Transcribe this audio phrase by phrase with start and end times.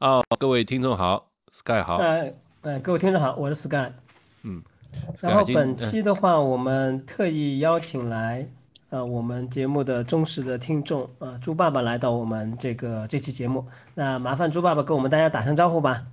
[0.00, 1.96] 哦，各位听众好，Sky 好。
[1.96, 3.90] 哎哎，各位听众好，我是 Sky。
[4.44, 4.62] 嗯，
[5.20, 8.48] 然后本期的话，我们特意邀请来
[8.90, 13.66] 呃我们节目的忠实的听众呃猪爸爸来到我们这个这期节目。
[13.92, 16.06] 那麻烦猪爸爸跟我们大家打声招呼吧。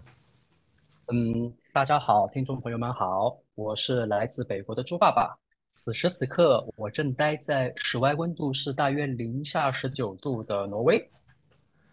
[1.14, 5.38] 嗯，大家好，听众朋友们好，我是来自北国的猪爸爸。
[5.72, 11.08] 此时此刻，我正待在室外温度是大约零下十九度的挪威。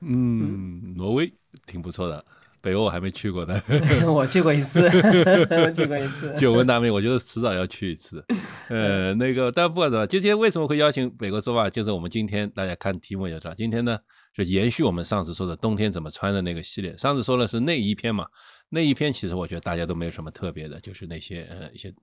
[0.05, 1.33] 嗯，挪威
[1.67, 2.25] 挺不错的，
[2.61, 3.63] 北欧我还没去过呢。
[4.07, 4.85] 我去过一次，
[5.51, 6.35] 我去过一次。
[6.37, 8.25] 久闻大名，我觉得迟早要去一次。
[8.69, 11.71] 呃，那个，但不管怎么，今天为什么会邀请北国说法？
[11.71, 13.97] 就是我们今天大家看题目也知道，今天呢
[14.35, 16.97] 就延续我们上次说的冬天怎么穿的那个系列。
[16.97, 18.27] 上次说的是内衣篇嘛，
[18.71, 21.95] 内衣篇其实我觉得大家都没有什么特别的，就是那些呃一些。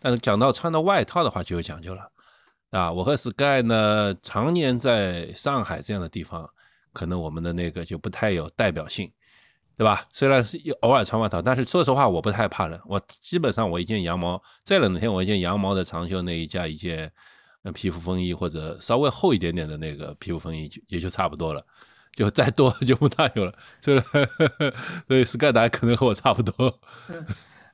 [0.00, 2.08] 但是讲到穿的外套的话就有讲究了
[2.70, 2.92] 啊。
[2.92, 6.48] 我和 Sky 呢常年在上海这样的地方。
[6.92, 9.10] 可能我们的那个就不太有代表性，
[9.76, 10.06] 对吧？
[10.12, 12.80] 虽然是偶尔穿外套，但是说实话，我不太怕冷。
[12.86, 17.10] 我基本上我一件羊毛，再冷的天我一件羊毛的长袖内衣加一件
[17.74, 21.64] 皮肤风衣，或者稍微厚一点点的那个皮肤风衣就也就差不多了。
[22.14, 23.54] 就再多 就不大有了。
[23.80, 24.00] 所以
[25.08, 26.78] 所以 Sky 达可能和我差不多。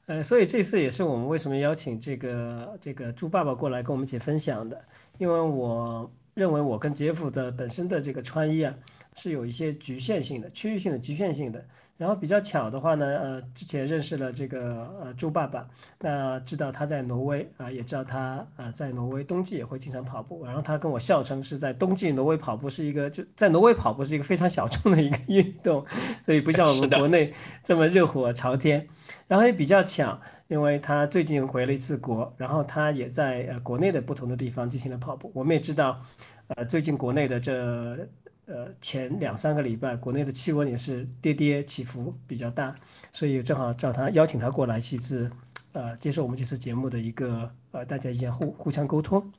[0.06, 4.80] 呃，所以这次也是我们为什么邀请这个这个猪爸爸过来跟我们一起分享的，
[5.18, 8.72] 因为我认为我跟杰夫的本身的这个穿衣啊。
[9.18, 11.62] 是有一些局限性的、区域性的、局限性的。
[11.96, 20.44] 然后比较巧的话呢，呃，之前认识了这个呃猪爸爸，那知道他在挪威啊，也知道他啊在挪威冬季也会经常跑步。
[20.46, 25.84] 然后他跟我笑称是在冬季挪威跑步是一个就在挪威跑步是一个非常小众的一个运动，
[26.24, 28.86] 所以不像我们国内这么热火朝天。
[29.26, 35.32] 然后也比较巧，因为他最近回了一次国，然后他也在呃国内的不同的地方进行了跑步。
[35.34, 36.00] 我们也知道，
[36.46, 38.08] 呃，最近国内的这。
[38.50, 42.74] 呃，前两三个礼拜，国内的气温也是跌跌起伏比较大，
[43.12, 45.30] 所以正好找他邀请他过来，其实，
[45.72, 49.30] 呃，接受我们这次节目的一个呃，大家一些互互相沟通。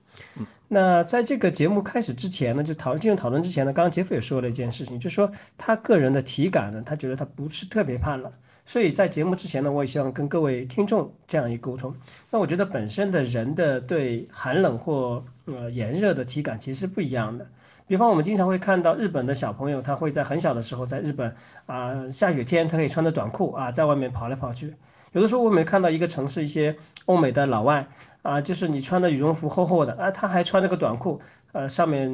[0.67, 8.31] 那在这个节目开始之前呢，就讨论进入讨论之前呢，刚刚杰夫也说了一件事情，就是说他个人的体感呢，他觉得他不是特别怕冷，
[8.63, 11.95] 所以在节目之前呢，我也希望跟各位听众这样一沟通。
[12.29, 17.50] 那我觉得本身的人的对寒冷或呃炎热的体感其实是不一样的。
[17.89, 21.35] 比方，我们经常会看到日本的小朋友，他会在很小的时候，在日本
[21.66, 24.75] 啊下雪天，他可以穿着短裤啊在外面跑来跑去。
[25.13, 27.88] 有的时候我们看到一个城市一些欧美的老外
[28.22, 31.19] 啊，就是你穿的羽绒服厚厚的啊，他还穿着个短裤，
[31.51, 32.07] 呃上面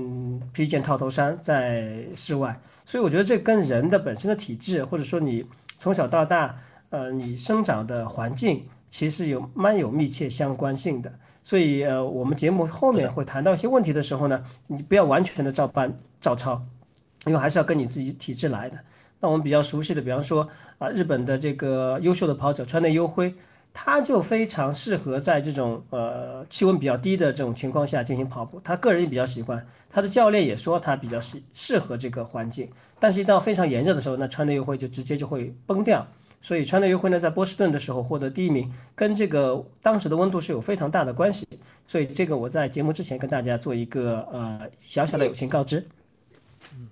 [0.53, 2.57] 披一件套头衫在室外。
[2.85, 6.55] 所以我觉得这跟人的本身的体质，或者说你从小到大，
[6.89, 8.65] 呃你生长的环境，
[8.95, 11.11] 其实有蛮有密切相关性的。
[11.43, 16.63] 所以，呃，我们节目后面会谈到一些问题的时候呢，你不要完全的照搬照抄，
[17.25, 18.77] 因为还是要跟你自己体质来的。
[19.19, 20.47] 那我们比较熟悉的，比方说
[20.77, 23.35] 啊，日本的这个优秀的跑者川内优辉，
[23.73, 28.61] 他就非常适合在这种呃气温比较低的这种情况下进行跑步。
[28.63, 32.69] 他个人也比较喜欢，他的教练也说他比较适适合这个环境。
[32.97, 36.07] 但是，一到非常炎热的时候，那川内优辉就直接就会崩掉。
[36.41, 41.47] 所以川内优辉呢，在波士顿的时候获得第一名，跟这个当时的温度是有非常大的关系。
[41.87, 45.87] 所以这个我在节目之前跟大家做一个呃小小的友情告知。
[46.73, 46.89] 嗯，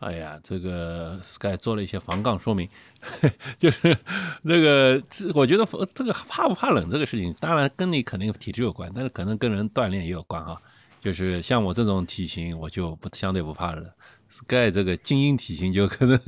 [0.00, 2.68] 哎呀，这个 Sky 做了一些防杠说明，
[3.58, 3.96] 就是
[4.42, 5.02] 那个，
[5.34, 10.60] 我觉得这个怕不怕冷这个事情，当然跟你肯定体质有关，但是可能跟人锻炼也有关哈。
[11.00, 13.90] 就是像我这种体型，我就不相对不怕冷。
[14.30, 16.20] Sky 这个精英体型就可能，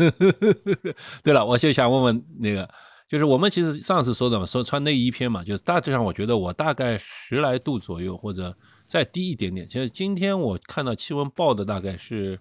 [1.23, 2.69] 对了，我就想问问那个，
[3.09, 8.57] 就是我们其实上次说的嘛，说穿内衣篇嘛，就是大致上我觉得我大概十来度左右或者
[8.87, 9.69] 再低一点点。
[9.69, 12.41] 其实今天我看到气温报的大概是，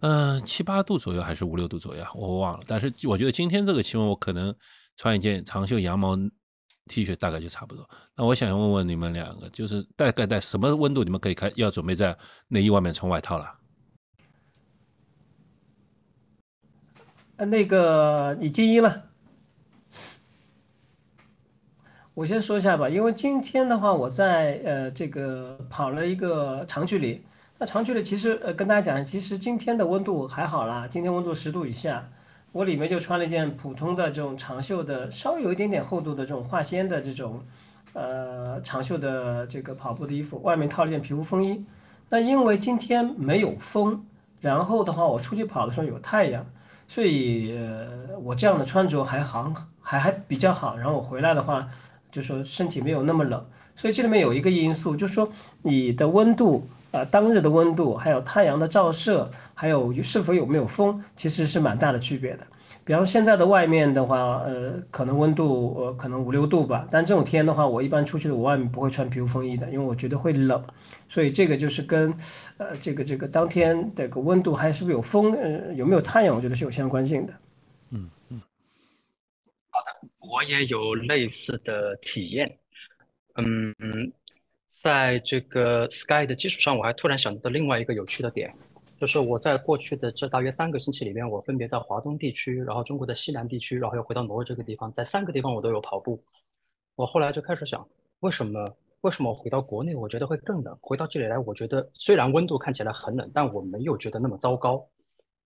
[0.00, 2.60] 嗯七八度左右还是五六度左右，我忘了。
[2.66, 4.54] 但是我觉得今天这个气温，我可能
[4.96, 6.16] 穿一件长袖羊毛
[6.88, 7.88] T 恤大概就差不多。
[8.16, 12.16] 那我想问问你们两个，就是大概在什么温度你们可以开要准备在
[12.48, 13.58] 内衣外面穿外套了？
[17.44, 19.04] 那个你静音了，
[22.14, 22.88] 我先说一下吧。
[22.88, 27.24] 因为今天的话，我在呃这个跑了一个长距离。
[27.58, 32.08] 那长距离其实呃跟大家讲，其实今天的温度还好啦，今天温度十度以下。
[32.52, 37.40] 我里面就穿了一件普通的这种长袖的，稍微有一点点厚度的这种化纤的这种
[37.94, 41.64] 呃长袖的这个跑步的衣服，外面套了件皮肤风衣。
[42.10, 44.04] 那因为今天没有风，
[44.42, 46.44] 然后的话我出去跑的时候有太阳。
[46.92, 47.58] 所以，
[48.22, 49.50] 我这样的穿着还好，
[49.80, 50.76] 还还比较好。
[50.76, 51.66] 然后我回来的话，
[52.10, 53.46] 就说身体没有那么冷。
[53.74, 55.30] 所以这里面有一个因素，就是说
[55.62, 62.46] 你的温度呃当日的温度，还有太阳的照射，还有是否有没有风，其实是蛮大的区别的。
[62.84, 70.60] 比方现在的外面的话，呃，可能温度呃可能五六度吧，但这种天的话，我一般出去的我外面不会穿皮肤风衣的，因为我觉得会冷，
[71.08, 72.12] 所以这个就是跟
[72.56, 77.32] 呃这个这个当天这个温度还是不是有风，呃有没有太阳，我觉得是有相关性的。
[77.90, 78.40] 嗯嗯，
[79.70, 82.58] 好的，我也有类似的体验，
[83.36, 83.72] 嗯，
[84.82, 88.52] 在这个 Sky 的基础上，我还突然想到另外一个有趣的点。
[88.98, 96.20] 就是我在过去的这大约三个星期里面，我分别在华东地区，然后中国的西南地区，然后又回到挪威这个地方，在三个地方我都有跑步。
[96.96, 97.88] 我后来就开始想，
[98.20, 100.76] 为什么为什么回到国内我觉得会更冷？
[100.80, 104.88] 回到这里来，我觉得虽然温度看起来很冷，但我没有觉得那么糟糕。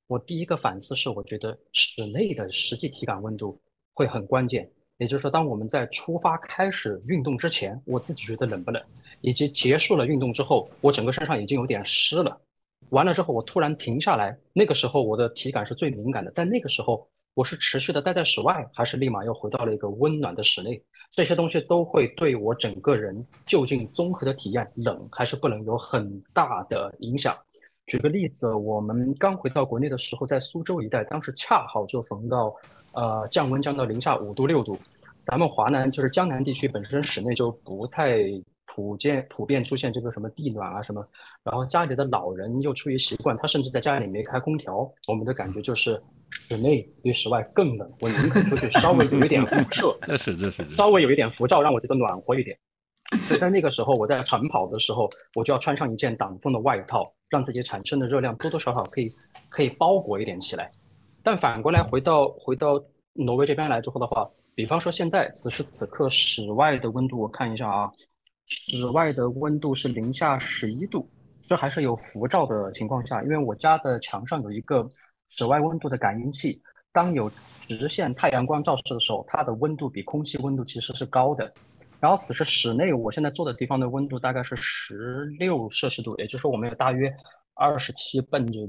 [0.07, 3.61] 我第一个反思是，我觉得室内的实际体感温度
[3.93, 4.71] 会很关键。
[4.99, 8.83] 也就是说，当我们在出发开始运动之前，我自己觉得冷不冷，
[9.21, 12.41] 以及结束了运动之后，我整个身上已经有点湿了。
[12.91, 16.31] 完了之后，我突然停下来，那个时候我的体感是最敏感的。
[16.31, 20.83] 在那个时候，我是持续的待在室外，还是立马又回到了一个温暖的室内？
[21.11, 27.37] 这些东西都会对我整个人究竟综合的体验，冷还是不冷，有很大的影响。
[27.87, 32.55] 举个例子，我们刚回到国内的时候，在苏州一带，当时恰好就逢到，
[32.97, 34.77] 呃，降温降到零下五度六度。
[35.25, 38.19] 咱们华南就是江南地区本身室内就不太。
[38.75, 41.03] 普遍普遍出现这个什么地暖啊什么，
[41.43, 44.87] 然后家里的老人又出于习惯，他甚至在家里没开空调。
[45.09, 45.99] 我们的感觉就是
[46.29, 52.55] 室内比室外更冷，我宁可出去稍微有一点辐射，这 是这是稍微有一点辐照，让我觉得暖和一点。
[53.27, 59.11] 所以在那个时候，我在晨跑的时候，我就要穿上一件挡风的外套，让自己产生的热量多多少少可以
[59.49, 60.71] 可以包裹一点起来。
[61.27, 62.81] 但反过来回到回到
[63.13, 67.91] 挪威这边来之后的话，比方说现在此时此刻室外的温度，我看一下啊。
[68.47, 71.11] 室外的温度是零下十一度，
[71.49, 74.89] 这还是有辐照的情况下，因为我家的墙上有一个
[75.31, 76.63] 室外温度的感应器，
[76.93, 77.29] 当有
[77.67, 81.53] 直线太阳光照射的时候，它的温度比空气温度其实是高的。
[81.99, 87.13] 然后此时室内我现在坐的地方的温度大概是十六摄氏度，也就是说我们有大约
[87.55, 88.61] 二十七奔着，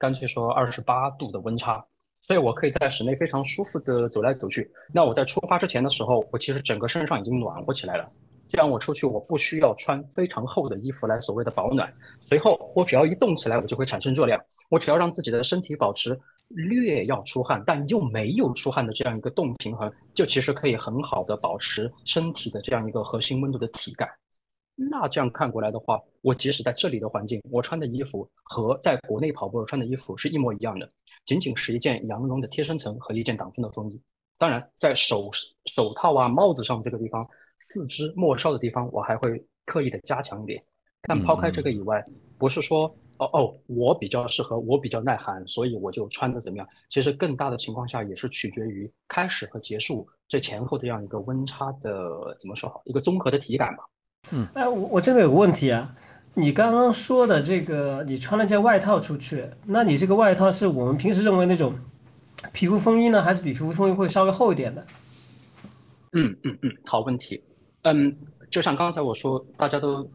[0.00, 1.84] 干脆说二十八度的温差，
[2.22, 4.72] 所以我可以在室内非常舒服的走来走去。
[4.94, 8.08] 那我在出发之前的时候，我其实整个身上已经暖和起来了。
[8.48, 11.92] 这样我出去，我不需要穿非常厚的衣服来所谓的保暖。
[12.22, 14.40] 随后我只要一动起来，我就会产生热量。
[14.70, 16.18] 我只要让自己的身体保持
[16.48, 24.08] 略要出汗，但又没有出汗的这样一个动平衡，就其实可以很好的保持身体的这样一个核心温度的体感。
[24.88, 30.90] 那这样看过来的话，我即使在这里的环境，我穿的衣服和在国内跑步穿的衣服是一模一样的，
[31.24, 34.00] 仅仅是一件羊绒的贴身层和一件挡风的风衣。
[34.38, 35.30] 当然，在手
[35.66, 37.28] 手套啊、帽子上这个地方。
[37.72, 40.60] 四肢末梢的地方，我还会刻意的加强一点。
[41.02, 42.04] 但抛开这个以外，
[42.36, 46.66] 不是说哦哦，我比较适合，我比较耐寒，所以我就穿的怎么样？
[46.88, 53.84] 其实更大的情况下，也是取决于开始和结束这前后的这样一个温差的怎么说好，一个综合的体感吧。
[54.32, 55.94] 嗯，哎，我我这个有个问题啊，
[56.34, 61.74] 你刚刚说的这个，你穿了件外套出去，那你这个外套是我们平时认为那种
[62.52, 64.86] 皮肤风衣呢，还是比皮肤风衣会稍微厚一点的？
[66.12, 67.42] 嗯嗯嗯，好问题。
[67.82, 68.16] 嗯，
[68.50, 70.08] 就像刚才我说，大家都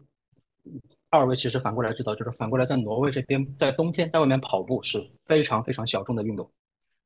[1.10, 6.48] 二位其实反过来知道，就是反过来在挪威这边，在冬天在外面跑步是非常非常小众的运动，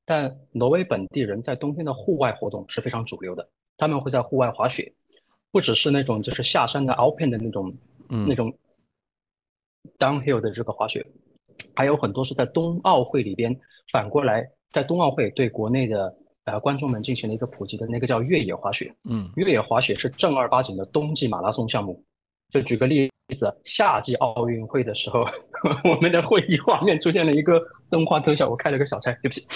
[0.04, 3.48] 但挪威本地人在冬天的户外活动是非常主流的。
[3.78, 4.92] 他们会在户外滑雪，
[5.50, 7.72] 不只是那种就是下山的 alpine 的那种，
[8.08, 8.52] 嗯，那种
[9.98, 11.04] downhill 的这个滑雪，
[11.74, 13.58] 还有很多是在冬奥会里边
[13.92, 16.14] 反过来在冬奥会对国内的。
[16.44, 18.92] 呃，观众们进行了一个普及的那个叫越野滑雪。
[19.08, 22.02] 嗯，越野滑雪是正儿八经的冬季马拉松项目。
[22.50, 25.20] 就举个例子，夏季奥运会的时候，
[25.84, 29.46] 我们的会议画面出现了一个动画特效，我开了个小差，对不起。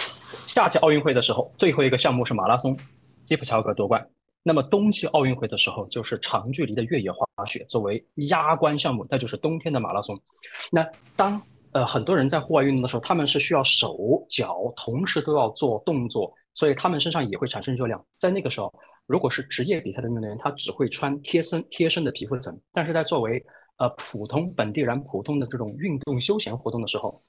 [0.47, 2.77] 夏季奥运会的时候，最后一个项目是马拉松，
[3.25, 4.07] 基普乔格夺冠。
[4.45, 10.17] 那么冬季奥运会的时候，就是长距离的越野滑雪作为压关项目，那就是冬天的马拉松。
[10.71, 10.87] 那
[11.17, 16.33] 当呃很多人在户外运动的时候，他们是需要手脚同时都要做动作。
[16.57, 18.01] 所以他们身上也会产生热量。
[18.17, 18.73] 在那个时候，
[19.07, 23.45] 如果是职业比赛的运动员，他只会穿贴身贴身的皮肤层；但是在作为
[23.79, 27.21] 呃普通本地人普通的这种运动休闲活动的时候，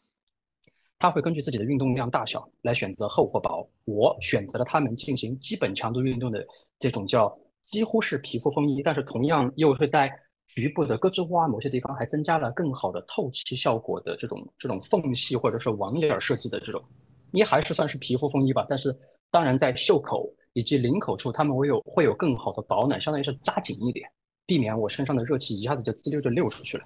[0.99, 3.67] 他会根据自己的运动量大小来选择厚或薄。
[3.85, 6.45] 我选择了他们进行基本强度运动的
[6.79, 7.31] 这种叫
[7.65, 10.11] 几乎是皮肤风衣，但是同样又会在
[10.47, 16.83] 局部的胳肢窝啊某些地方还增加了更好的透气效果的这种这种缝隙或者是网眼设计的这种，
[17.31, 18.95] 你还是算是皮肤风衣吧，但是。
[19.31, 24.09] 当然，在袖口以及领口处，他们会有会有更好的保暖，相当于是扎紧一点，
[24.45, 26.85] 避免我身上的热气一下子就滋溜就溜出去了。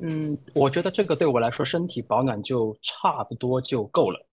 [0.00, 4.26] 嗯，我觉得这个对我来说身体保暖就差不多就够了。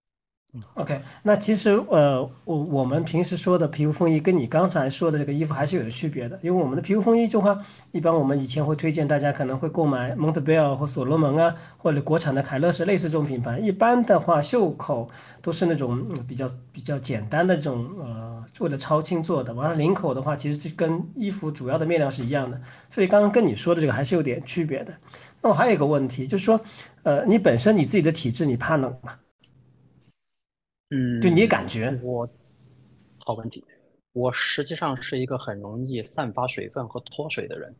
[0.53, 7.57] 嗯 OK，那其实呃，我我们平时说的皮肤风衣跟你刚才说的这个衣服还是有区别的，因为我们的皮肤风衣的话，
[7.93, 13.59] 一般我们以前会推荐大家可能会购买蒙特贝尔或所罗门啊，或者国产的凯乐石类似这种品牌。
[13.59, 15.09] 一般的话，袖口
[15.41, 19.53] 都是那种比较比较简单的这种呃，为了超轻做的。
[19.53, 24.93] 完了领口的话，其实就跟衣服主要的面料是一样的，所以刚刚跟你说的这个还是有点区别的。
[25.41, 26.61] 那我还有一个问题，就是说，
[27.03, 29.19] 呃，你本身你自己的体质，你怕冷吗？
[30.91, 32.29] 嗯，就你感觉我，
[33.19, 33.63] 好问题。
[34.13, 37.73] 我实际上是一个很容易散发水分和脱水的人，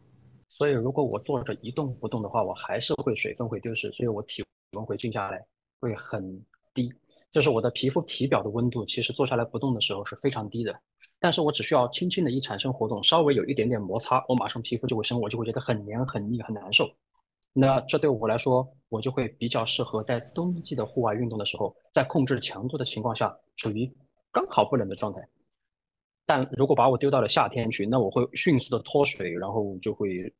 [0.47, 5.45] 所以如果我坐着一动不动的话，我还是会水分会丢失，所以我体温会静下来，
[5.79, 6.41] 会很
[6.73, 6.91] 低。
[7.29, 10.73] 就是我的皮肤体表的温度，其实坐下来不动的时候是非常低的。
[11.19, 16.89] 但是我只需要轻轻的一产生活动，稍微有一点点摩擦，我马上皮肤就会生，我就会觉得很黏、很腻、很难受。
[17.53, 23.91] 那这对我来说，我就会比较适合在冬季的户外运动的时候，在控制强度的情况下，处于
[24.31, 25.19] 刚好不冷的状态。
[26.25, 30.33] 但如果把我丢到了夏天去，那我会迅速的脱水，然后就会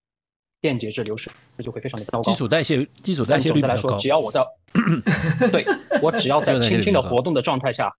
[0.62, 2.32] 电解质流失，就会非常的糟糕。
[2.32, 4.42] 基础代谢基础代谢率来说，只要我在，
[5.52, 5.66] 对
[6.02, 7.94] 我只要在轻轻的活动的状态下，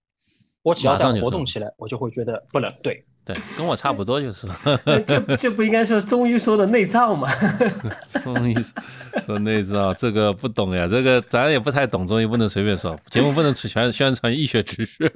[0.63, 2.73] 我只要在活动起来，我就会觉得不冷。
[2.81, 3.05] 对。
[3.25, 4.59] 对，跟我差不多就是了。
[5.07, 7.29] 这这不应该是中医说的内脏吗？
[8.21, 8.53] 中医
[9.25, 12.93] 说内脏，这个不懂呀，这个咱也不太懂中医，不能随便说。
[13.09, 15.09] 节目不能宣宣传医学知识。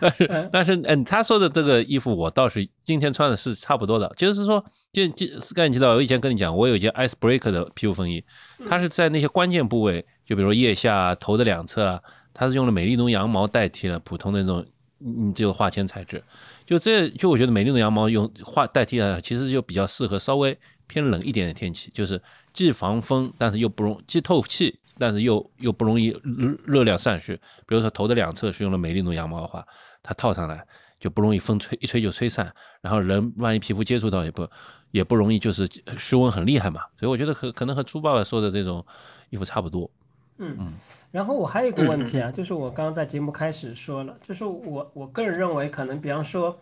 [0.00, 4.12] 但是但是，嗯，他说的这个衣服，我倒是今天穿的是差不多的。
[4.16, 5.24] 就是说，就就
[5.54, 8.24] 刚才你知道，我以前跟你讲，我有一件 icebreaker 的皮肤风衣，
[8.68, 12.00] 它是在那些关键部位，就比如腋下、头的两侧啊，
[12.40, 14.64] 它是用了美丽奴羊毛代替了普通的那种，
[15.00, 16.24] 嗯，这个化纤材质。
[16.64, 22.18] 就这就我觉得美丽奴羊毛用化代替了，其实就比较适合稍微偏冷一点的天气，就是
[22.54, 26.18] 既防风，但是又不容既透气，但是又又不容易
[26.64, 27.36] 热量散失。
[27.66, 29.62] 比如说头的两侧是用了美丽奴羊毛的话，
[30.02, 30.66] 它套上来
[30.98, 34.48] 就不容易风吹一吹就吹散，然后人万一皮肤接触到也不
[34.92, 35.68] 也不容易就是
[35.98, 36.80] 湿温很厉害嘛。
[36.98, 38.82] 所以我觉得可可能和朱爸爸说的这种
[39.28, 39.90] 衣服差不多。
[40.42, 40.72] 嗯嗯，
[41.12, 46.56] 然后我还有一个问题啊，就是我刚刚在节目开始说了，就是我我个人认为，可能比方说，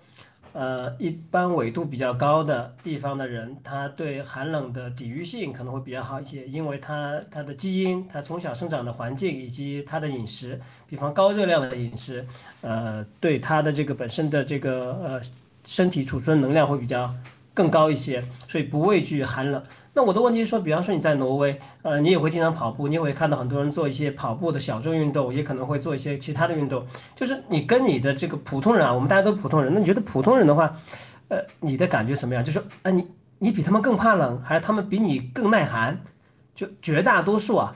[0.55, 12.27] 呃，一般纬度比较高的地方的人，他对寒冷的抵御性可能会比较好一些，因为他他的基因、他从小生长的环境以及他的饮食，比方高热量的饮食，
[12.63, 15.21] 呃，对他的这个本身的这个呃
[15.65, 17.15] 身体储存能量会比较
[17.53, 19.63] 更高一些，所以不畏惧寒冷。
[19.99, 26.87] 那我的问题是说，比方说你在挪威，呃，你也会经常跑步，你也会看到很多人做一些跑步的小众运动，也可能会做一些其他的运动。
[27.17, 30.73] 就是你跟你的这个普通人啊，我们大家都普通人，那你觉得普通人的话，
[31.27, 32.45] 呃，你的感觉什么样？
[32.45, 33.09] 就是啊，你
[33.41, 36.01] 你比他们更怕冷，还是他们比你更耐寒？
[36.55, 37.75] 就绝大多数啊，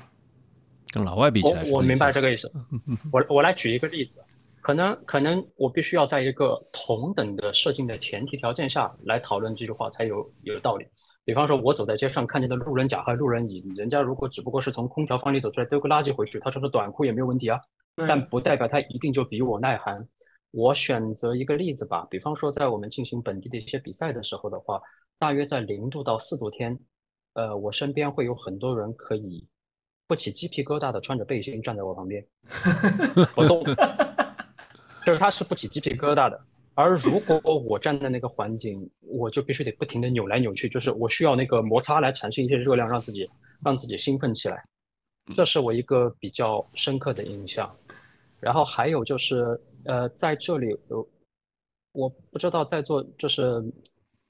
[0.93, 2.53] 跟老外比起来，我我明白这个意思。
[3.11, 4.25] 我我来举一个例子，
[4.61, 10.87] 可能可能我必须要在一个同等的设定的前提条件下来讨论这句话才有有道理。
[11.25, 17.61] 比方说，我走在街上看见的路人甲和路人乙，人家如果只不过是从空调房里走出来丢个垃圾回去，他穿着短裤也没有问题啊。
[17.95, 20.09] 但不代表他一定就比我耐寒。
[20.51, 24.81] 我选择一个例子吧，比方说在我们进行本地的一些比赛的时候的话，
[25.19, 26.79] 大约在零度到四度天，
[27.35, 29.47] 呃，我身边会有很多人可以
[30.07, 32.27] 不起鸡皮疙瘩的穿着背心站在我旁边，
[33.37, 33.63] 我动，
[35.07, 36.39] 就是他是不起鸡皮疙瘩的。
[36.75, 43.29] 而如果我站在那个环境，我就必须得不停的扭来扭去，就是我需要那个摩擦来产生一些热量，让自己
[43.63, 44.65] 让自己兴奋起来。
[45.37, 47.71] 这是我一个比较深刻的印象。
[48.41, 50.75] 然后还有就是，呃，在这里，
[51.93, 53.63] 我不知道在座就是，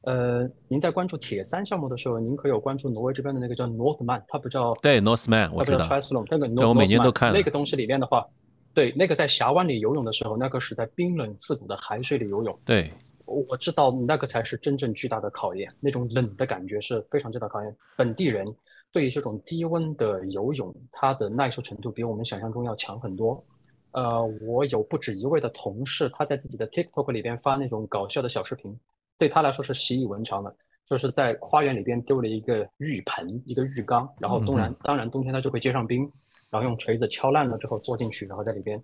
[0.02, 4.22] 呃，您在关注铁三项目的时候，您可有关注挪威这边的那个叫 Northman？
[4.26, 5.86] 它不叫对 Northman，我知道。
[6.28, 8.26] 那个我每年都看那个东西里面的话。
[8.74, 12.58] 对，那个在峡湾里游泳的时候，那个是在冰冷刺骨的海水里游泳。
[12.64, 12.90] 对，
[13.26, 17.76] 我知道那个才是真正巨大的考验，那种冷的感觉是非常巨大考验。
[17.96, 18.46] 本地人
[18.90, 23.44] 对于这种低温的游泳，他的耐受程度比我们想象中要强很多。
[23.92, 28.74] 呃，我有不止一位的同事，他在自己的 TikTok 里边发那种搞笑的小视频，
[29.18, 30.56] 对他来说是习以为常的，
[30.88, 36.10] 就是在花园里边丢了一个浴盆、一个浴缸，然后当然当然冬天他就会结上冰。
[36.52, 38.78] 然后用锤子敲烂了之后坐进去，然后在里边，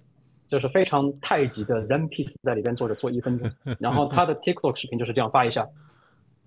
[0.48, 3.50] 就是非常太极的 Zen piece 在里边坐着坐一分钟。
[3.78, 5.68] 然后他的 TikTok 视频就是这样发一下。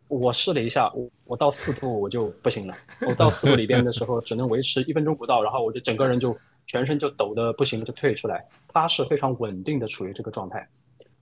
[0.07, 2.73] 我试了一下，我我到四度我就不行了。
[3.07, 6.35] 我到四度里边的时候只能维持一分钟不到，然后我就整个人就
[6.65, 8.43] 全身就抖的不行了，就退出来。
[8.67, 10.67] 他是非常稳定的处于这个状态，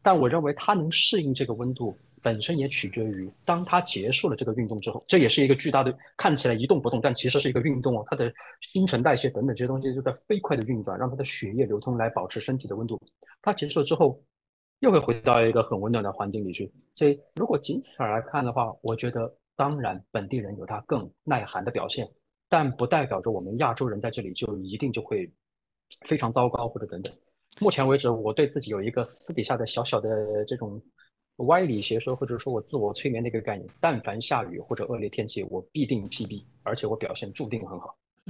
[0.02, 8.04] 但我认为他能适应这个温度，本身也取决于当它结束了这个运动之后，这也是一个巨大的看起来一动不动，但其实是一个运动哦。
[8.08, 13.00] 它的新陈代谢等等这些东西就在飞快的运转，让它的血液流通来保持身体的温度。
[13.42, 14.22] 它结束了之后，
[14.80, 16.72] 又会回到一个很温暖的环境里去。
[16.94, 22.10] 所以如果仅此而来看的话，我觉得当然本地人有他更耐寒的表现，
[22.48, 25.32] 但不代表着我们亚洲人在这里就一定就会
[26.02, 27.14] 非常糟糕或者等等。
[27.60, 30.82] 目前为止，我对自己有一个私底下的小小的这种。
[31.48, 37.96] 歪理邪说，或者说我自我催眠的一个概念，但凡下雨或者恶劣天气，我必定 PB，而且我表现注定很好。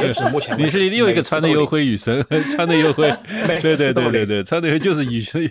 [0.00, 3.10] 也是目前你是另有一个穿的又会雨神，穿的又会，
[3.60, 5.50] 对对对对对，穿的又就是雨神。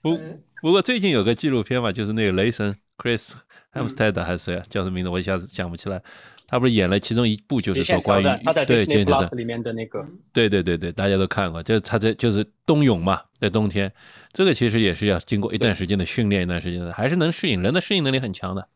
[0.00, 0.16] 不
[0.62, 3.32] 不过最近有个纪录片嘛，就是那个雷神 Chris
[3.72, 4.62] Hemsworth 还是谁啊？
[4.68, 5.08] 叫什么名字？
[5.08, 6.00] 我一下子想不起来。
[6.46, 8.24] 他不是演了其中一部，就是说关于
[8.66, 13.90] 对《剑剑里面的那个，对对对对，大家都看过，就是他在就是冬泳嘛，在冬天，
[14.32, 18.68] 这个其实也是要经过一段时间的训练，一段时间的，还是能适应，人的适应能力很强的，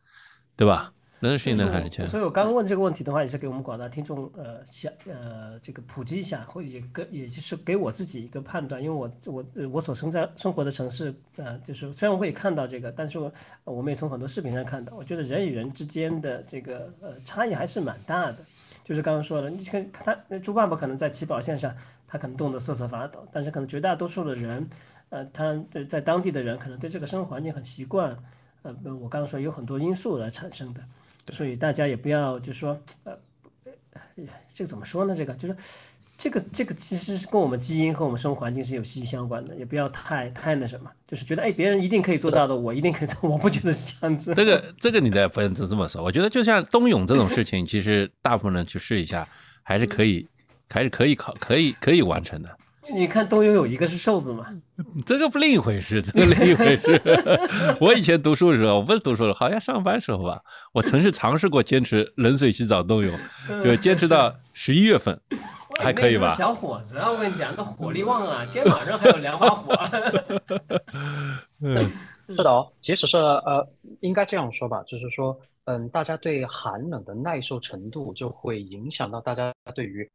[0.56, 0.92] 对吧？
[1.20, 13.18] 能适应能力强，所以我刚刚问这个问题的话，也是给我们广大听众呃想呃这个普及一下，或者也跟也就是给我自己一个判断，因为我我我所生在生活的城市呃就是虽然我也看到这个，但是
[13.64, 18.44] 我们也从很多视频上看到，我觉得人与人之间的这个呃差异还是蛮大的。
[18.84, 21.74] 就是刚刚说的，你看他那猪爸爸可能在起跑线上，
[22.06, 24.66] 他可能冻得瑟瑟发抖，但是可能绝大多数的人，
[25.10, 28.16] 呃，他在当地的人可能对这个生活环境很习惯，
[28.62, 30.80] 呃，我刚刚说有很多因素来产生的。
[31.32, 33.16] 所以大家也不要就说，呃，
[34.54, 35.14] 这个怎么说呢？
[35.14, 35.56] 这个就是，
[36.16, 44.34] 这个这个其实是跟我们基因和我们生活环境是有息息相关的，也不要太太那什么，就是觉得哎，别人一定可以做到的，我一定可以做， 我不觉得是这样子。
[44.34, 49.28] 这个这个你得不能这么说，我觉得就像冬泳这种事情，其实大部分人去试一下，
[49.62, 50.26] 还是可以，
[50.68, 52.57] 还是可以考，可以可以完成的。
[52.90, 54.46] 你看冬泳有一个是瘦子嘛，
[55.04, 57.00] 这个不另一回事，这个另一回事。
[57.80, 60.40] 我以前读书的时候，我不是读书了，好像上班时候吧，
[60.72, 63.14] 我曾是尝试过坚持冷水洗澡冬泳，
[63.62, 65.20] 就坚持到十一月份，
[65.80, 66.28] 还可以吧？
[66.30, 69.74] 小伙子啊，我跟你讲，那火力旺啊，肩膀上还有两把火。
[71.60, 71.90] 嗯，
[72.30, 73.68] 是的哦，即使是呃，
[74.00, 80.10] 应该这样说吧，就是说，嗯，大家对寒冷的耐受程度就会影响到大家对于。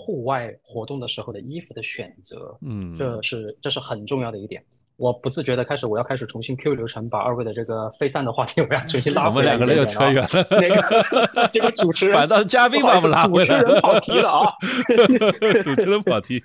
[0.00, 4.62] 户外活动的时候的衣服的选择，嗯，这是这是很重要的一点。
[4.96, 9.54] 我不自觉的开始，我要开始重新 Q 流程，把二位的这个飞散的话题， 我要重新拉回来。
[9.54, 10.28] 我们两个人又扯远了。
[10.50, 13.60] 那个这个主持人， 反倒是嘉宾把我们拉回来。
[13.60, 14.52] 主持人跑题了啊！
[15.64, 16.42] 主持人跑题。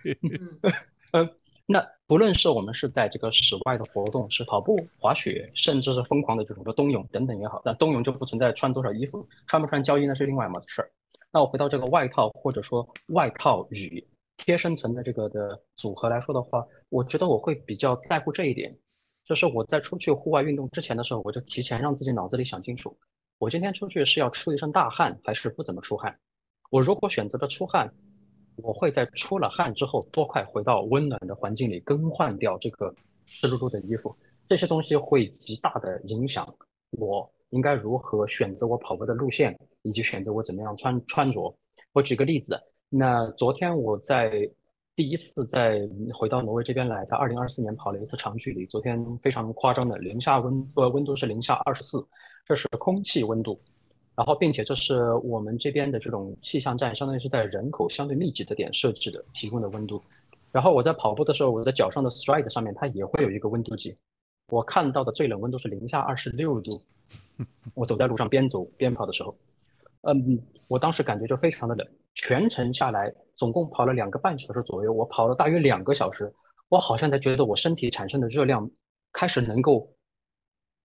[1.12, 1.30] 嗯，
[1.66, 10.90] 那不论是我们是在这个室外的活动，是跑步、滑雪，甚至是疯狂的这种的冬泳等等也好，那冬泳就不存在穿多少衣服，穿不穿胶衣那是另外一码子事儿。
[11.34, 18.78] 那我回到这个外套或者说外套与贴身层的这个的组合来说的话，我觉得我会比较在乎这一点，
[19.26, 22.96] 就是我在出去户外运动之前的时候，我就提前让自己脑子里想清楚，
[23.40, 26.16] 我今天出去是要出一身大汗还是不怎么出汗。
[26.70, 27.92] 我如果选择了出汗，
[28.58, 32.94] 我会在出了汗之后多快回到温暖的环境里更换掉这个
[33.26, 34.16] 湿漉漉的衣服，
[34.48, 36.56] 这些东西会极大的影响
[36.92, 37.33] 我。
[37.54, 41.56] 应该如何选择我跑步的路线，以及选择我怎么样穿穿着？
[41.94, 44.50] 我举个例子，那昨天我在
[44.96, 45.80] 第一次在
[46.14, 48.66] 回到挪威这边来，在二零二四年跑了一次长距离。
[48.66, 52.04] 昨天非常夸张的零下温呃温度是零下二十四，
[52.46, 53.60] 这是空气温度，
[54.16, 60.02] 然后并且这是我们这边的这种气象站，相当于是在人口相对密集的点设置的提供的温度。
[60.52, 63.96] 然后我在跑步的时候，我的脚上的 Stride 上面它也会有一个温度计，
[64.50, 66.82] 我看到的最冷温度是零下二十六度。
[67.74, 69.36] 我走在路上边走边跑的时候，
[70.02, 71.88] 嗯，我当时感觉就非常的冷。
[72.14, 76.32] 全程下来，总共跑了两个半小时左右，我跑了大约两个小时，
[76.70, 78.70] 我好像才觉得我身体产生的热量
[79.12, 79.92] 开始能够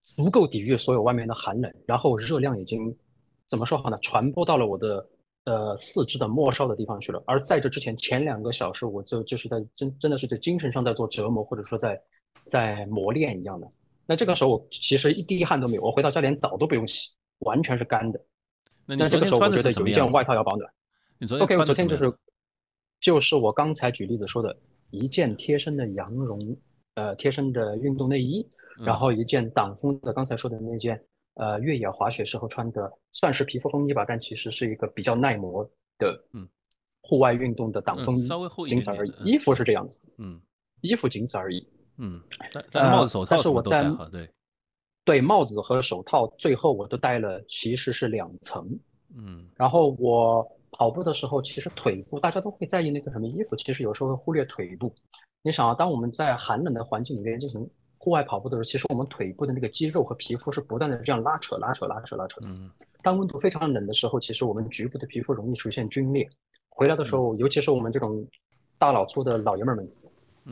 [0.04, 2.96] 足够抵御所有外面的寒冷，然后热量已经
[3.48, 3.98] 怎么说好呢？
[4.00, 5.06] 传播到了我的
[5.44, 7.22] 呃四肢的末梢的地方去了。
[7.26, 12.00] 而在这之前，前两个小时我就就是在真真的是在精神上在做折磨，或者说在
[12.46, 13.70] 在磨练一样的。
[14.06, 18.20] 那这个时候我其实一滴汗都没有，我回到家连澡都不用洗，完全是干的。
[18.86, 20.72] 那这个时候我觉得有一件外套要保暖。
[21.40, 22.10] OK，我昨天就是
[23.00, 24.56] 就是我刚才举例子说的
[24.90, 26.56] 一件贴身的羊绒
[26.94, 28.48] 呃贴身的运动内衣，
[28.84, 30.98] 然后一件挡风的刚才说的那件
[31.34, 36.48] 呃越野滑雪时候穿的算是皮肤风衣吧，但其实是一个比较耐磨的嗯
[37.02, 39.12] 户外运动的挡风衣，稍微厚仅此而已。
[39.24, 40.40] 衣服是这样子，嗯，
[40.80, 41.68] 衣服仅此而已。
[41.98, 42.22] 嗯，
[42.72, 44.30] 但帽子手套是我在对，
[45.04, 48.66] 对帽子和手套最后我都戴了，其实是两层。
[49.16, 54.94] 嗯，然后我跑步的时候，其实腿部大家都会在意那个什么衣服，其实有时候会忽略腿部。
[55.42, 57.60] 你想啊，当我们在寒冷的环境里面进行
[57.98, 62.40] 户户外跑步的时候，其实我们腿部的那个肌肉和皮肤是不断的这样拉扯、拉扯、拉扯、拉扯。
[62.42, 62.70] 嗯
[63.02, 66.28] 当温度非常冷的时候，其实我们局部的皮肤容易出现皲裂。
[66.68, 68.26] 回来的时候，尤其是我们这种
[68.78, 69.88] 大老粗的老爷们儿们，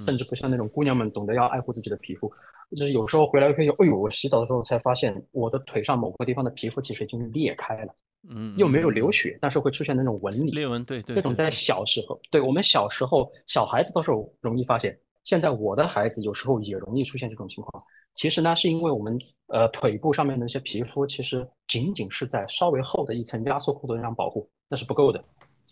[0.04, 2.30] 甚至不像那种姑娘们懂得要爱护自己的皮肤，
[2.70, 7.94] 就是有时候回来会有，哎呦，我洗澡的时候才发现我的腿上某个地方的皮肤其实已经裂开了，
[8.28, 10.50] 嗯，又没有嗯流血，但是会出现那种纹理。
[10.50, 17.82] 裂纹，对对，对这种在小时候，对我们小时候小孩子倒是容易发现，现在我的孩子有时候也容易出现这种情况。
[18.12, 25.22] 其实呢，是因为我们呃腿部上面的一些皮肤，其实仅仅是在稍微厚的一层压缩裤的那样保护，那是不够的。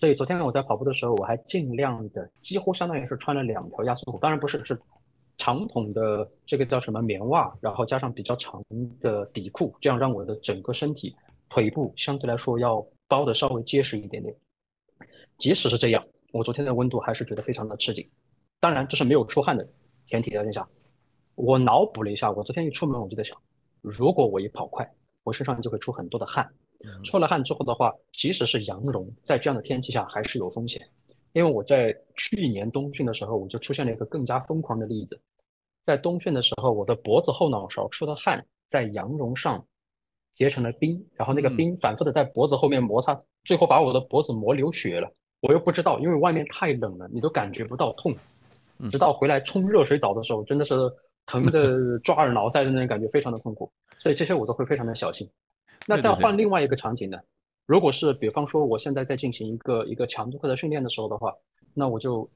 [0.04, 4.78] 所以昨天我在跑步的时候，我还尽量的，几乎相当于是穿了两条压缩裤，当然不是是
[5.38, 8.62] 长筒的这个叫什么棉袜，然后加上比较长
[9.00, 11.16] 的底裤，这样让我的整个身体
[11.48, 14.36] 腿部相对来说要包的稍微结实一点点。
[15.38, 18.06] 即使是这样，我昨天的温度还是觉得非常的吃紧。
[18.60, 19.66] 当然，这是没有出汗的
[20.06, 20.68] 前提条件下。
[21.34, 23.40] 我脑补了一下，我昨天一出门我就在想，
[23.80, 24.86] 如果我一跑快，
[25.22, 26.52] 我身上就会出很多的汗。
[27.02, 30.80] 出了汗之后的话，即使是羊绒，在这样的天气下还是有风险。
[31.32, 35.20] 因为我在去年冬训的时候，我就出现了一个更加疯狂的例子。
[35.82, 39.64] 在冬训的时候，我的脖子后脑勺出的汗在羊绒上
[40.34, 45.10] 结成了冰，然后那个嗯冰反复的在脖子后面摩擦，最后把我的脖子磨流血了。
[45.40, 48.14] 我又不知道，因为外面太冷了，你都感觉不到痛。
[48.78, 50.74] 嗯直到回来冲热水澡的时候，真的是
[51.26, 53.70] 疼的 抓耳挠腮的那种感觉，非常的痛苦。
[54.00, 55.28] 所以这些我都会非常的小心。
[55.86, 57.18] 那再换另外一个场景呢？
[57.66, 61.34] 如果是比方说我现在在进行一个一个强度课的训练的时候的话，
[61.72, 62.28] 那我就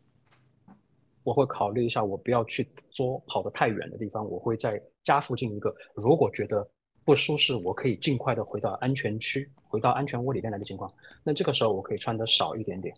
[1.23, 6.67] 我会考虑一下，我不要去做跑得太远的地方，我会在家附近一个，如果觉得
[7.05, 10.91] 不舒适，我可以尽快的回到安全区，回到安全窝里面来的情况，
[11.23, 12.95] 那这个时候我可以穿的少一点点。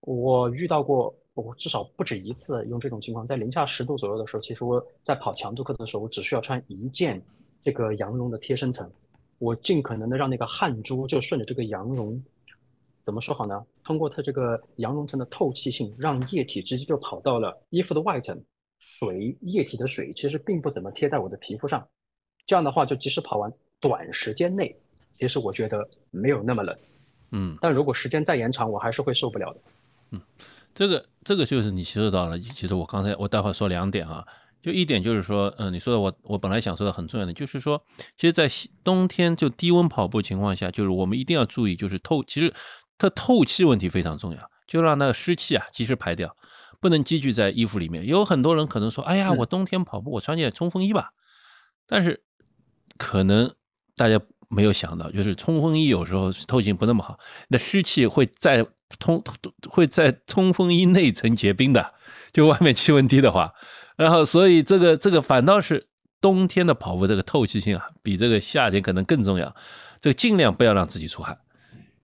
[0.00, 7.20] 我遇到过，我至少不止一次用这种情况，在零下十度左右的时候，其实我在跑强度课的时候，我只需要穿一件
[7.64, 8.88] 这个羊绒的贴身层，
[9.38, 12.22] 我尽可能的让那个汗珠就顺着这个羊绒，
[13.04, 13.64] 怎么说好呢？
[13.84, 18.42] 通过它这个羊绒层的透气性，让液体直接就跑到了衣服的外层，
[18.78, 21.86] 水液体的水其实并不怎么贴在我的皮肤上，
[22.46, 24.74] 这样的话，就即使跑完短时间内，
[25.18, 26.76] 其实我觉得没有那么冷，
[27.32, 29.60] 嗯，但如果时间再延长，我还是会受不了的。
[30.10, 30.20] 嗯
[30.72, 34.26] 这个这个就是你提示到了，其实我刚才我待会儿说两点啊，
[34.64, 37.84] 就一点就是说，嗯、你说的我我本来想说的很重要的，就是说，
[38.16, 38.48] 其实，在
[38.82, 42.50] 冬天就低温跑步情况下，就是我们一定要注意，就是透，其实
[42.96, 46.34] 它透气问题非常重要，就让那个湿气啊及时排掉，
[46.80, 48.06] 不能积聚在衣服里面。
[48.06, 51.10] 有很多人可能说，哎呀，嗯我冬天跑步我穿件冲锋衣吧，
[51.86, 52.22] 但是
[52.96, 53.54] 可能
[53.94, 58.66] 大家没有想到，就是冲锋衣有时候透气性不那么好，那湿气会在
[58.98, 59.22] 通
[59.68, 61.92] 会在冲锋衣内层结冰的，
[62.32, 63.52] 就外面气温低的话，
[63.96, 65.86] 然后所以这个这个反倒是
[66.20, 69.54] 冬天的跑步这个透气性啊，比这个夏天可能更重要，
[70.00, 71.38] 这个尽量不要让自己出汗。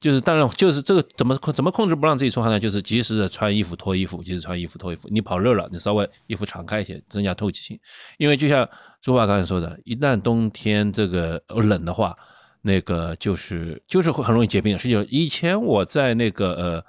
[0.00, 2.58] 就是当然，就是这个怎么怎么控制不让自己出汗呢？
[2.58, 5.06] 就是及时的穿衣服、脱衣服，及时穿衣服、脱衣服。
[5.10, 7.78] 你跑热了，你稍微衣服敞开一些，增加透气性。
[8.16, 8.66] 因为就像
[9.02, 12.16] 朱爸刚才说的，一旦冬天这个冷的话，
[12.62, 14.78] 那个就是就是会很容易结冰。
[14.78, 16.84] 实际上，以前我在那个呃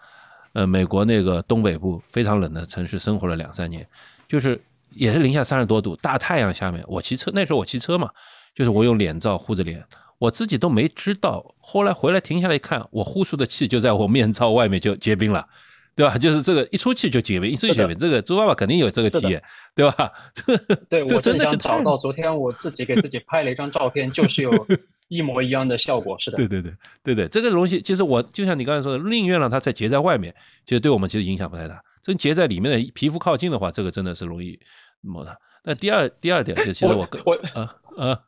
[0.62, 3.86] 呃美国那个东北部非常冷的城市生活了两三年，
[4.26, 4.58] 就是
[4.92, 8.10] 也是零下三十多度，大太阳下面，我骑车那时候我骑车嘛，
[8.54, 9.84] 就是我用脸罩护着脸。
[10.20, 15.48] 我自己都没知道，后来回来停下来一看，我呼出的气就在我面罩外面就结冰了，
[15.96, 16.16] 对吧？
[16.16, 17.98] 就是这个一出气就结冰，一出气就结冰。
[17.98, 19.42] 这个猪爸爸肯定有这个体验，
[19.74, 20.12] 对吧？
[20.36, 20.56] 这
[20.88, 24.68] 对我真的是找到昨天我自己给自己拍了一张照片， 就是有
[25.08, 26.16] 一模一样的效果。
[26.20, 26.72] 是的，对对对
[27.04, 30.32] 对对，这个东西其实我就像你刚才说的，宁愿让它再结在外面，
[30.68, 31.82] 其实对我们其实影响不太大。
[32.02, 34.60] 真结在里面的皮肤靠近的话，这个真的是容易
[35.02, 35.38] 摩擦。
[35.64, 38.20] 那第二第二点是，其实我跟我啊啊，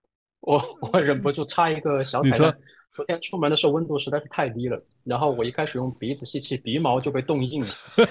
[0.42, 2.58] 我我忍不住插一个小彩蛋。
[2.96, 7.68] 昨天出门的时候温度实在是太低了，然后我一开始用鼻子吸气，鼻毛就被冻硬了，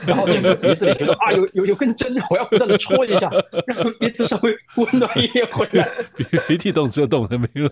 [0.09, 3.31] 然后整个鼻子里觉得啊有有有根针，我要不断的戳一下，
[3.65, 5.89] 让鼻子稍微温暖一点回来。
[6.19, 7.71] 鼻鼻涕冻就冻的没了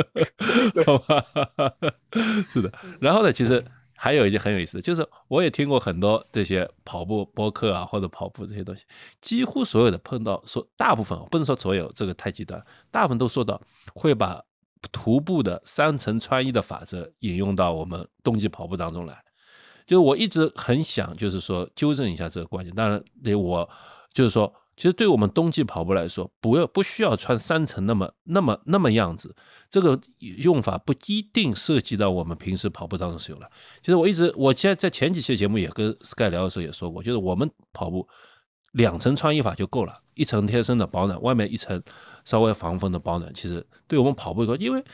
[0.86, 1.22] 好吧？
[2.48, 2.72] 是的。
[3.02, 3.62] 然后呢，其实
[3.96, 8.84] 还有一件很有意思的，就是我也听过很多这些跑步播客啊，或者跑步这些东西，
[9.20, 13.60] 几乎所有的碰到说大部分不能说所有，这个太极端，大部分都说到
[13.94, 14.42] 会把
[14.92, 19.20] 徒步的三层穿衣的法则引用到我们冬季跑步当中来。
[19.86, 22.74] 就是我一直很想，就是说纠正一下这个观点。
[22.74, 23.68] 当然，得我
[24.12, 29.34] 就是说，其实对我们冬季跑步来说，不要不需要穿三层那么那么那么样子。
[29.70, 33.48] 这个用法不一定涉及到我们平时跑步当中使用了。
[33.80, 38.06] 其实我一直，我现在在前几期节目也跟 Sky 聊的时候也说过，就是我们跑步
[38.72, 41.82] 两层穿衣法就够了，一层贴身的保暖，外面一层
[42.24, 44.84] 稍微防风的保暖，其实对我们跑步来说，因为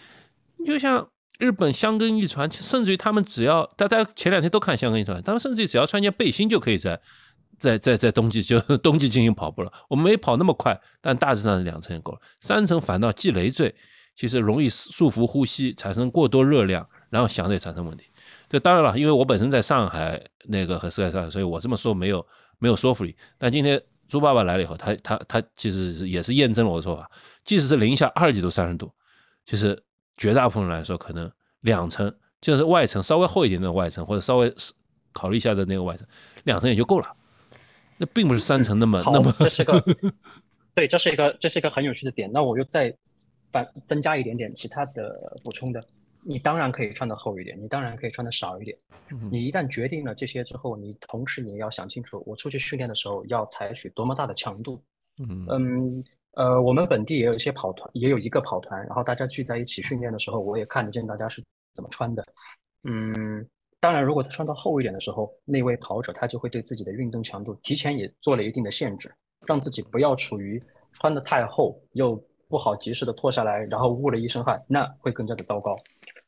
[0.65, 1.07] 就像
[1.39, 7.01] 日本香根一传，甚至于他们只要大家前两天都看香根一传，他们甚至于只要穿件背心就可以在
[7.63, 9.73] 在在在冬季就冬季进行跑步了。
[9.89, 13.73] 我们没跑那么快，但大致上两层就够了，三层反倒既累赘，
[14.17, 18.11] 其实容易束缚呼吸，产生过多热量，然后想着也产生问题。
[18.49, 22.27] 这当然了，因为我本身在上海那个和世界上，所以我这么说没有
[22.59, 23.17] 没有说服力。
[23.39, 27.09] 但今天猪爸爸来了以后，他他他其实是也是验证了我的说法，
[27.45, 28.93] 即使是零下二十几度、三十度，
[29.47, 29.81] 其实
[30.17, 34.53] 绝大部分人来说，可能两层就是外层稍微厚一点的外层，或者稍微
[35.13, 36.05] 考虑一下的那个外层，
[36.43, 37.07] 两层也就够了。
[38.03, 39.33] 那并不是三层那么那么。
[39.39, 39.81] 这是个
[40.75, 42.29] 对，这是一个这是一个很有趣的点。
[42.33, 42.93] 那我就再
[43.53, 45.81] 反增加一点点其他的补充的。
[46.25, 48.77] 你当然可以穿的厚一点，你当然可以穿的少一点。
[49.31, 54.83] 你一旦决定了这些之后，你同时你也要想清楚，我出去训练的时候要采取多么大的强度。
[55.19, 56.03] 嗯
[56.35, 61.43] 呃，我们本地也有一些跑团，也有一个跑团，然后大家聚在一起训练的时候，我也看得见大家是
[61.75, 62.25] 怎么穿的。
[62.85, 63.47] 嗯，
[63.83, 69.13] 当然，如果他穿的厚一点的时候，那位跑者他就会对自己的运动强度提前也做了一定的限制，
[69.45, 72.15] 让自己不要处于穿的太厚又
[72.47, 75.77] 不好及时的脱下来，然后误了一身汗，那会更加的糟糕。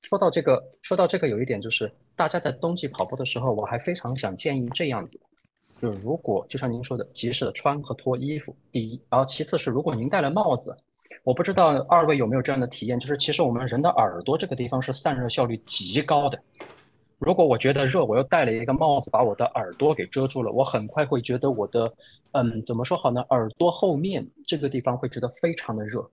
[0.02, 5.20] 说到这个，说到这个，有一点就是，大家在冬季跑步的时候，我还非常想建议这样子，
[5.80, 10.76] 就是如果就像您说的，及时的穿和脱衣服，第一，然后其次是如果您戴了帽子，
[11.22, 16.42] 我不知道二位有没有这样的体验，就是其实我们人的耳朵这个地方是散热效率极高的，
[17.18, 21.92] 如果我觉得热，我又戴了一个帽子把我的耳朵给遮住了，我很快会觉得我的，
[22.32, 23.20] 嗯，怎么说好呢？
[23.30, 26.08] 耳朵后面这个地方会觉得非常的热。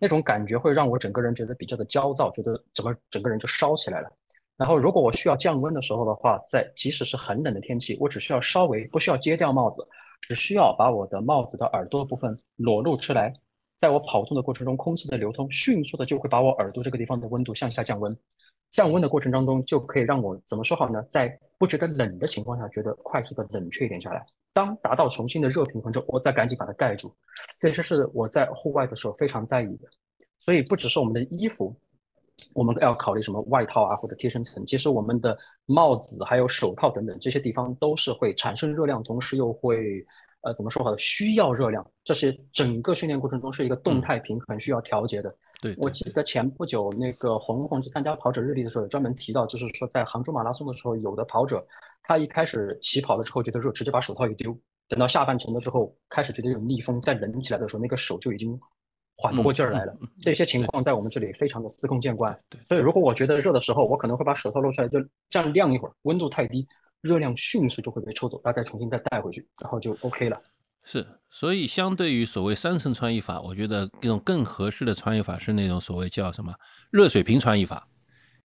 [0.00, 4.10] 那种感觉会让我整个人觉得比较的焦躁，觉得怎么整个人就烧起来了。
[4.56, 9.86] 然后如果我需要降温的时候的话，在即使是很冷的天气，我只需要稍微不需要揭掉帽子，
[10.22, 13.34] 只需要把我的帽子的耳朵部分裸露出来，
[13.78, 18.16] 在我跑动的过程中，空气的流通迅速的就会把我耳朵这个地方的温度向下降温。
[18.70, 21.02] 降温的过程当中，就可以让我怎么说好呢？
[21.08, 24.26] 在不觉得冷的情况下，觉得快速的冷却一点下来。
[24.52, 27.10] 当达到重新的热平衡之后，我再赶紧把它盖住，
[27.58, 29.88] 这些是我在户外的时候非常在意的。
[30.38, 31.74] 所以不只是我们的衣服，
[32.52, 40.04] 我们要考虑什么外套啊或者贴身层，其实我们的帽子还有手套等等这些地方都是会产生热量，同时又会
[40.42, 45.34] 呃怎么说好的需要热量，这是整个训练过程中是一个动态平衡需要调节的。
[45.60, 51.64] 对，我记得前不久那个红红去参加跑者日历的时候，专门提到，就是说在杭州马拉松的时候，有的跑者。
[52.08, 54.56] 他一开始起跑的时候觉得热，直接把手套一丢。
[54.86, 58.56] 等到下半程的时候，开始觉得有逆风，再冷起来的时候，那个手就已经
[59.16, 59.96] 缓不过劲儿来了。
[60.22, 62.38] 这些情况在我们这里非常的司空见惯。
[62.48, 65.92] 对所以如果我觉得热的时候，我可能会把手套露出来，就这样晾一会儿。
[66.02, 66.64] 温度太低，
[67.00, 70.40] 热量迅速就会被抽走，然后再重新再带回去，然后就 OK 了。
[70.88, 76.54] 是，所以相对于所谓三层穿衣法，我觉得一种更合适的穿衣法是那种所谓叫什么
[76.92, 77.88] 热水瓶穿衣法。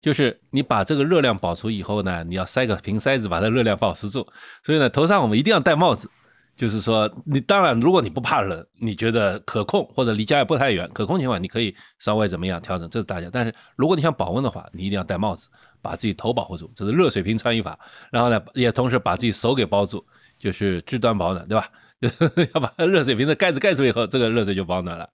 [0.00, 4.26] 就是你把这个热量保持以后呢，你要塞个瓶塞子把它热量保持住。
[4.64, 6.10] 所以呢，头上我们一定要戴帽子。
[6.56, 13.28] 就是说，你当然如果你不怕冷，你觉得可控或者离家也不太远，可控情况你可以稍微怎么样调整，这是大家。
[13.32, 15.48] 但是如果你想保温的话，你一定要戴帽子，
[15.80, 17.78] 把自己头保护住，这是热水瓶穿衣法。
[18.10, 20.04] 然后呢，也同时把自己手给包住，
[20.38, 21.66] 就是至端保暖，对吧？
[22.54, 25.08] 要把热水瓶的盖子盖住以后，这个热水就保暖了。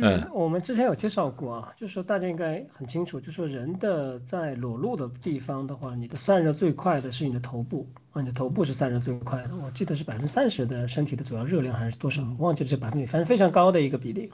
[0.00, 9.56] 嗯，我们之前有介绍过啊，就是说大家应该很清楚，就是说人的在裸露的地方的话，你的散热最快的是你的头部啊，你的头部是散热最快的。
[9.56, 14.30] 我记得是百分之三十的身体的主要热量还是多少，忘记了这百分比，反正非常高的一个比例，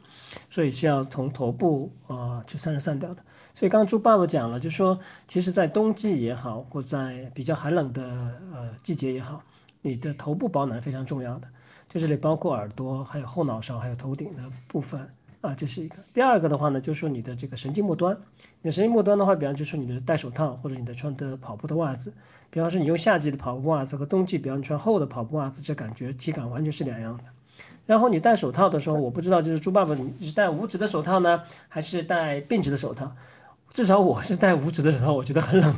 [0.50, 3.22] 所以是要从头部啊去散热散掉的。
[3.54, 8.02] 所以刚刚猪爸爸讲了，就是说其实在冬季也好，或在比较寒冷的
[8.52, 9.42] 呃季节也好，
[9.80, 11.48] 你的头部保暖非常重要的，
[11.94, 15.08] 就这里包括耳朵、还有后脑勺、还有头顶的部分。
[15.42, 15.96] 啊，这是一个。
[16.12, 18.16] 第二个的话呢，就是说你的这个神经末端，
[18.62, 22.12] 你的神经末端的话，比方就说你的戴手套或者你的穿的跑步的袜子，
[22.50, 27.24] 比方说你用夏季的跑步袜子和冬季，比方你穿厚的跑步袜子，这感觉体感完全是两样的。
[27.86, 33.14] 然后你戴手套的时候，我不知道就是猪爸爸你是戴五指的手套呢，还是戴并指的手套？
[33.74, 35.74] 至少我是戴五指的手套，我觉得很冷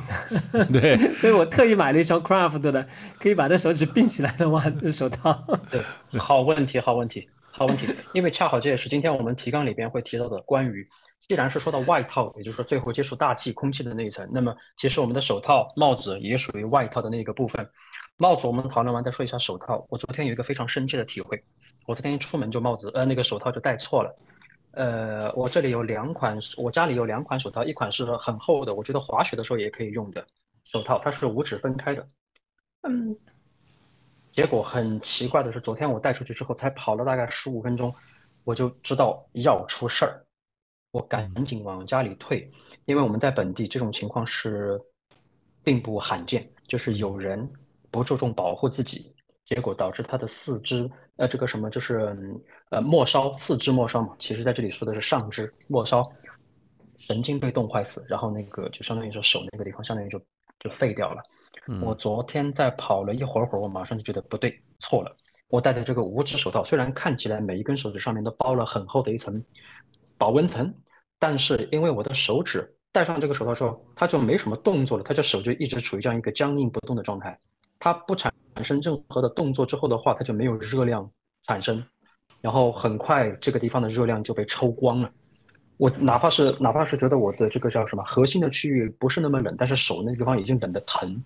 [0.52, 0.64] 的。
[0.70, 2.86] 对， 所以我特意买了一双 Craft 的，
[3.18, 5.32] 可以把这手指并起来的袜手套。
[5.70, 5.82] 对，
[6.18, 7.26] 好问题，好问题。
[7.50, 10.38] 好问题，因为恰好这也是今天我们提纲里边会提到的。
[10.42, 10.86] 关于，
[11.26, 17.66] 既然是说到外套，也就是说最后接触大气空气的那一层，那么其实我们的手套、帽子也属于外套的那个部分。
[18.18, 19.86] 帽子我们讨论完再说一下手套。
[19.88, 21.42] 我昨天有一个非常深切的体会，
[21.86, 24.14] 我昨天一出门就帽子呃那个手套就戴错了。
[24.76, 30.24] 呃，我这里有两款，我家里有两款手套，一款是很厚的，我觉得滑雪的时候也可以用的
[30.64, 32.06] 手套，它是五指分开的。
[32.82, 33.16] 嗯。
[34.30, 37.92] 结果很奇怪的是，昨天我带出去之后，才跑了大概十五分钟，
[38.44, 40.22] 我就知道要出事儿，
[40.90, 42.52] 我赶紧往家里退，
[42.84, 44.78] 因为我们在本地这种情况是
[45.64, 47.50] 并不罕见，就是有人
[47.90, 49.15] 不注重保护自己，
[49.46, 52.14] 结果导致他的四肢，呃，这个什么就是
[52.70, 56.04] 呃末梢，四肢末梢嘛，其实在这里说的是上肢末梢，
[56.98, 60.18] 神经被冻坏死，然后那个就相当于说手那个地方相当于就
[60.58, 61.22] 就废掉了。
[61.80, 65.16] 我昨天在跑了一会儿会儿，我马上就觉得不对，错了。
[65.48, 69.42] 我戴的这个五指手套，虽然看起来每一根手指上面都包了很厚的一层
[70.18, 70.74] 保温层，
[71.18, 77.38] 但是因为我的手指戴上这个手套之后，它就没什么动作了，它就手就一直处于这样一个僵硬不动的状态。
[77.78, 81.08] 它不产生任何的动作之后的话，它就没有热量
[81.44, 81.82] 产生，
[82.40, 85.10] 然后很快这个地方的热量就被抽光了。
[85.76, 91.22] 我哪怕是哪怕是觉得我的这个叫什么核心的区域不是那么冷，但是手那个地方已经冷得疼。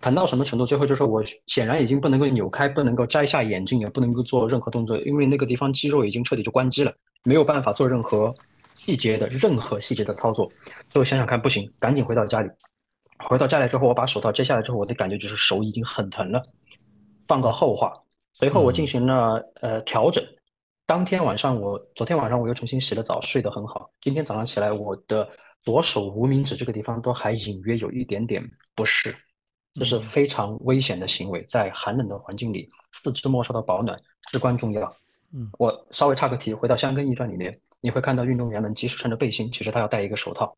[0.00, 0.66] 疼到什么程度？
[0.66, 8.34] 最后就是我显然已经不能够扭开，不能够摘下眼镜，也不能够做任何动作，因为那个地方肌肉已经彻底就关机了，没有办法做任何
[8.74, 10.44] 细节的任何细节的操作。
[10.90, 12.50] 所以我想想看，不行，赶紧回到家里。
[13.18, 16.42] 回到家里之后，我把手套摘下来之后，我的感觉就是手已经很疼了。
[17.26, 17.92] 放个后话，
[18.32, 20.24] 随后我进行了呃调整。
[20.86, 23.90] 当天晚上我昨天晚上我又重新洗了澡，睡得很好。
[24.00, 25.28] 今天早上起来，我的
[25.62, 28.42] 左手无名指这个地方都还隐约有一点点
[28.74, 29.14] 不适。
[29.74, 33.98] 这是非常危险的行为，在寒冷的环境里，四肢末梢的保暖
[34.30, 34.82] 至关重要。
[35.32, 40.54] 嗯，我稍微插个题，回到香根驿传里面，你会看到运动员们即使穿着背心，其实他要戴一个手套。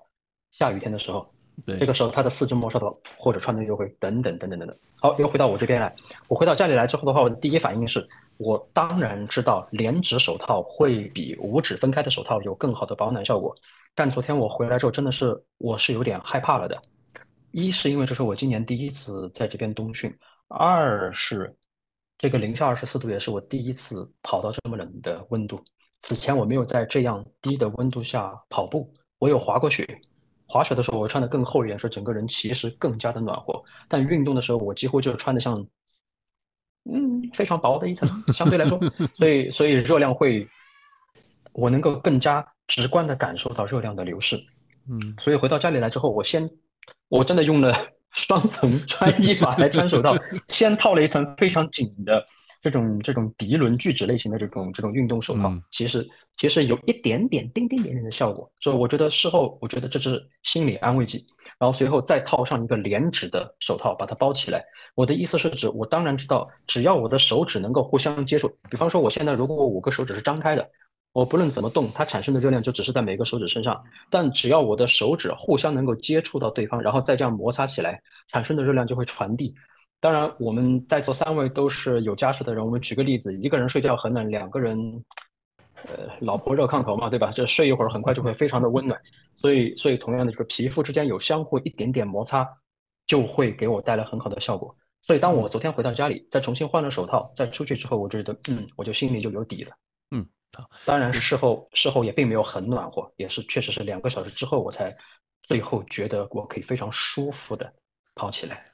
[0.50, 1.32] 下雨天的时候，
[1.66, 2.86] 这个时候他的四肢末梢的
[3.18, 4.76] 或者穿的就会等等等等等等。
[5.00, 5.94] 好，又回到我这边来。
[6.28, 13.54] 我回到家里来之后的话，我的第一反应是我当然知道连指手套会比五指分开的手套有更好的保暖效果，
[13.94, 16.80] 但昨天我回来之后，真的是我是有点害怕了的。
[17.52, 20.14] 一是因为这是我今年第一次在这边冬训，
[20.48, 21.56] 二是
[22.18, 25.58] 这个零下二十四度也是我第一次跑到这么冷的温度。
[26.02, 29.86] 此前我没有在这样低的温度下跑步，我有滑过雪，
[30.46, 33.62] 滑雪的时候我穿的更厚一点，所以整个人其实更加的暖和。
[33.88, 35.66] 但运动的时候我几乎就是穿的像，
[36.90, 38.80] 嗯，非常薄的一层，相对来说，
[39.14, 40.48] 所以所以热量会，
[41.52, 44.36] 我能够更加直观的感受到热量的流逝。
[44.88, 46.48] 嗯，所以回到家里来之后，我先。
[47.08, 47.72] 我真的用了
[48.10, 50.12] 双层穿衣法来穿手套，
[50.48, 52.24] 先套了一层非常紧的
[52.68, 56.04] 这种这种涤纶聚酯类型的这种这种运动手套，其实
[56.36, 61.24] 其实有一点点丁丁点点的效果，所以我觉得事后我觉得这是心理安慰剂，
[61.60, 64.64] 然后随后再套上一个连指的手套把它包起来。
[64.96, 70.68] 我的意思是指，我当然知道，只要我的手指能够互相接触，比方说我现在如果我五个手指是张开的。
[71.12, 73.82] 我不论怎么动，它产生的热量就只是在每个手指身上。
[74.10, 79.54] 但只要我的手指互相能够接触到对方，然后再这样摩擦起来，产生的热量就会传递。
[79.98, 84.78] 当然，我们在座三位都是有家室的人，我们举个例子：一个人睡觉很冷，两个人，
[85.86, 87.30] 呃，老婆热炕头嘛，对吧？
[87.32, 89.00] 这睡一会儿，很快就会非常的温暖。
[89.36, 92.46] 所以，所以同样的，就是皮肤之间有相互一点点摩擦，
[93.06, 94.74] 就会给我带来很好的效果。
[95.02, 99.74] 所以，当我昨天回到家里，再重新换了手套，再出去之后，我就觉得，嗯，我就心里就有底了。
[100.10, 104.94] 嗯，好当然，事后事后也并没有很暖和，也是确实是两个小时之后，我才
[105.42, 107.72] 最后觉得我可以非常舒服的
[108.14, 108.64] 跑起来。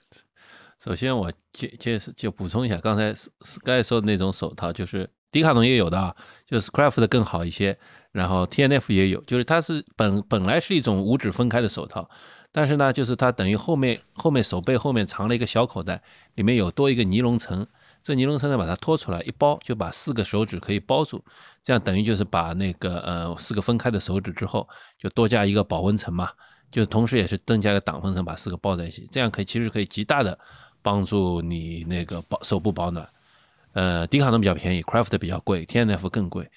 [0.83, 6.13] 首先，我介介就补充一下，刚才 Sky 说的那种手套，就是迪卡侬也有的啊，
[6.45, 7.79] 就是 Craft 的更好一些，
[8.11, 12.11] 然后 TNF 也有，就是它是本本来是一种五指分开的手套，
[12.51, 16.03] 但是呢，就是它等于后面后面手背后面藏了一个小口袋，
[16.35, 17.65] 里面有多一个尼龙层。
[18.03, 21.25] 这尼龙层呢，把它拖出来一包，就把四个手指可以包住，
[21.63, 24.69] 这样等于就是把那个呃四个分开的手指之后，
[24.99, 26.29] 就多加一个保温层嘛，
[26.73, 30.37] 就同时也是增加一个挡风层，把四个包在一起，这样可以其实可以极大的
[30.83, 33.09] 帮助你那个保手部保暖。
[33.73, 36.51] 呃，迪卡侬比较便宜，Craft 比较贵，T N F 更贵，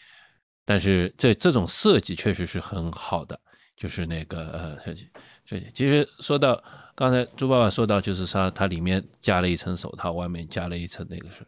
[0.66, 3.40] 但是这这种设计确实是很好的，
[3.78, 5.08] 就是那个呃设计。
[5.46, 6.62] 设计其实说到。
[6.98, 11.46] 刚才朱爸爸说到，就是说它里面加了一层手套，外面加了一层那个是，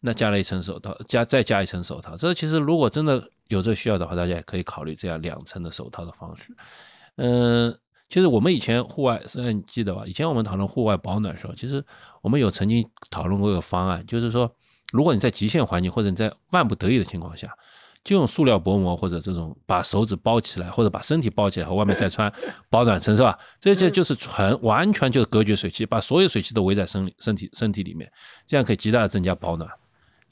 [0.00, 2.16] 那加了一层手套，加再加一层手套。
[2.16, 6.52] 这其实如果真的有这需要的话，大家也可以考虑这样两层的手套的方式。
[7.14, 10.02] 嗯，其实我们以前户外，是你记得吧？
[10.06, 11.84] 以前我们讨论户外保暖的时候，其实
[12.22, 14.50] 我们有曾经讨论过一个方案，就是说，
[14.92, 17.48] 如果你在极限环境或者你在万不得已的情况下。
[18.04, 22.32] 就用塑料薄膜或者这种把手指包起来，或者把身体包起来，和外面再穿
[22.70, 23.36] 保暖层，是吧？
[23.60, 28.10] 这些就是纯完全就是隔绝水汽，把所有水汽都围在身身体身体里面，
[28.46, 29.68] 这样可以极大的增加保暖。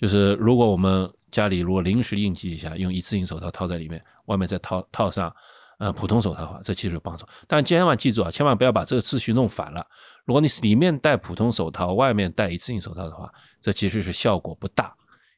[0.00, 5.30] 就是如果我们家里如果临时应急一下，用一次性手套套在里面，外面再套套上
[5.78, 7.26] 呃普通手套的话，这其实有帮助。
[7.46, 9.86] 但千万记住啊，千万不要把这个次序弄反了。
[10.24, 14.92] 如果你里面戴普通手套，外面戴一次性手套的话，这其实是效果不大，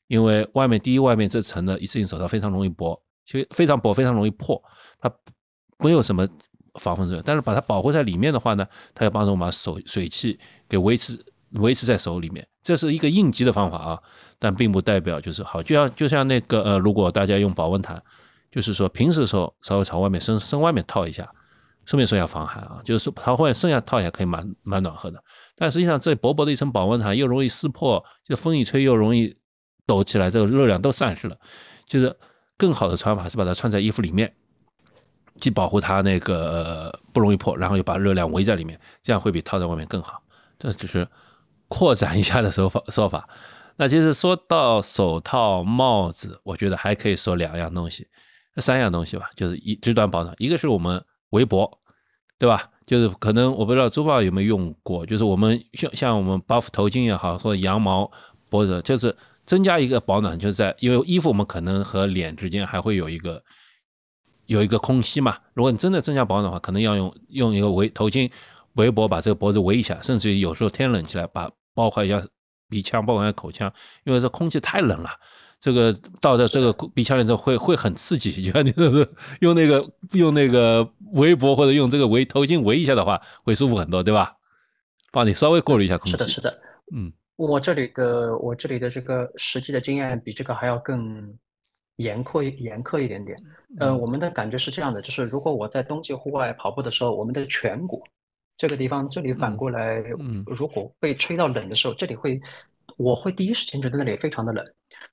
[0.06, 4.62] 因为外面第一外面这层的一次性手套非常容易薄，其实非常薄，非常容易破，
[4.98, 5.12] 它
[5.78, 6.26] 没有什么
[6.80, 7.22] 防风作用。
[7.26, 11.18] 但是把它保护在里面的话呢，它要帮助我们把手水汽给维持
[11.52, 14.02] 维持在手里面，这是一个应急的方法啊，
[14.38, 15.62] 但并不代表就是好。
[15.62, 18.02] 就像就像那个呃，如果大家用保温毯，
[18.50, 21.30] 就是说平时的时候稍微朝外面伸伸外面套一下。
[21.86, 25.24] 顺便说一下防寒啊，就是朝外面剩下套一下可以蛮蛮暖和的，
[25.56, 29.34] 但实际上这薄薄的一层保温毯又容易撕破，就风一吹又容易
[29.86, 31.36] 抖起来，这个热量都散失了。
[31.86, 32.14] 就是
[32.58, 34.30] 更好的穿法是把它穿在衣服里面，
[35.40, 40.22] 既保护它那个不容易破，然后又把热量围在里面，这样会比套在外面更好。
[40.58, 41.08] 这只是
[41.68, 43.26] 扩展一下的手法说法。
[43.76, 48.08] 那其实说到手套、帽子，我觉得还可以说两样东西，
[48.60, 51.02] 三样东西吧，就是一直短保暖，一个是我们。
[51.32, 51.78] 围脖，
[52.38, 52.70] 对吧？
[52.86, 58.10] 就是可能我不知道朱爸有没有用过，就是我们像像我们 buff 头巾也好，或者羊毛
[58.48, 63.44] 脖子，就是增加一个保暖，就是在因为衣服我们可能和脸之间还会有一个
[64.46, 65.36] 有一个空隙嘛。
[65.52, 68.32] 如果你真的增加保暖的话，可能要用用一个围头巾
[68.76, 72.26] 围脖把这个脖子围一下，甚至于有时候天冷起来把包括一下
[72.70, 73.70] 鼻腔，包括一下口腔，
[74.04, 75.10] 因为这空气太冷了。
[75.60, 78.72] 这个到的这个鼻腔里头会会很刺激， 就像你
[79.40, 84.36] 用那个用那个围脖或者用这个围头巾围一下的话，会舒服很多，对吧？
[85.10, 86.12] 帮你稍微过滤一下空气。
[86.12, 86.60] 是的，是的。
[86.94, 91.34] 嗯，我这里的我这里的这个实际的经验比这个还要更
[91.96, 93.36] 严苛严苛一点点。
[93.78, 98.02] 呃，我们的感觉是这样的，就是如果我在冬季户外跑步的时候，我们的颧骨
[98.56, 102.40] 这个地方，这里反过来，嗯如果被吹到冷的时候，这里会
[102.96, 104.64] 我会第一时间觉得那里非常的冷。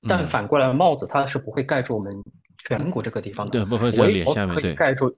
[0.08, 2.12] 但反过来，帽子它是不会盖住我们
[2.68, 3.52] 颧骨这个地方的。
[3.52, 4.56] 对，不会在脸下面。
[4.56, 5.16] 围脖可以盖住，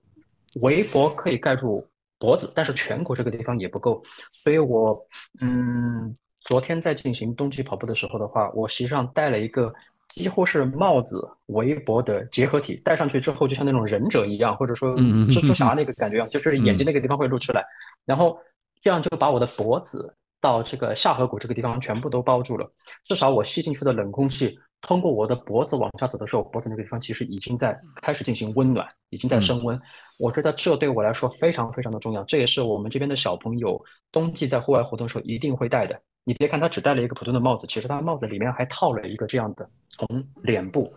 [0.61, 1.87] 围脖可以盖住
[2.19, 4.03] 脖子，但是颧骨这个地方也不够。
[4.33, 4.99] 所以我，
[5.41, 9.73] 嗯，昨天在进行冬季跑步的时候的话，我实际上戴了一个
[10.09, 17.65] 几乎是帽子围脖的结合体，戴上去之后就像那种忍者一样，或者说蜘蛛侠那个感觉一样，就是眼睛那个地方会露出来，
[18.07, 18.39] 然后
[18.81, 22.73] 这样就把我的脖子到这个下颌骨这个地方全部都包住了，
[23.05, 24.59] 至少我吸进去的冷空气。
[24.81, 29.81] 通过我的脖子往下走的时候，脖子那个地方其实已经在开始进行温暖，已经在升温。
[30.19, 33.81] 我觉得这对我来说非常非常的重要，这也是我们这边的小朋友
[34.13, 36.01] 冬季在户外活动的时候一定会戴的。
[36.25, 40.07] 你别看他只戴了一个普通的帽子，其实他帽子里面还套了一个这样的，从
[40.43, 40.93] 脸部、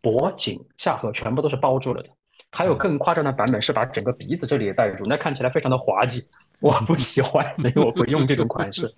[0.00, 2.08] 脖颈、下颌全部都是包住了的。
[2.50, 6.22] 还有更夸张的版本是把整个鼻子这里也戴住，那看起来非常的滑稽，
[6.60, 8.94] 我不喜欢，所以我不用这种款式。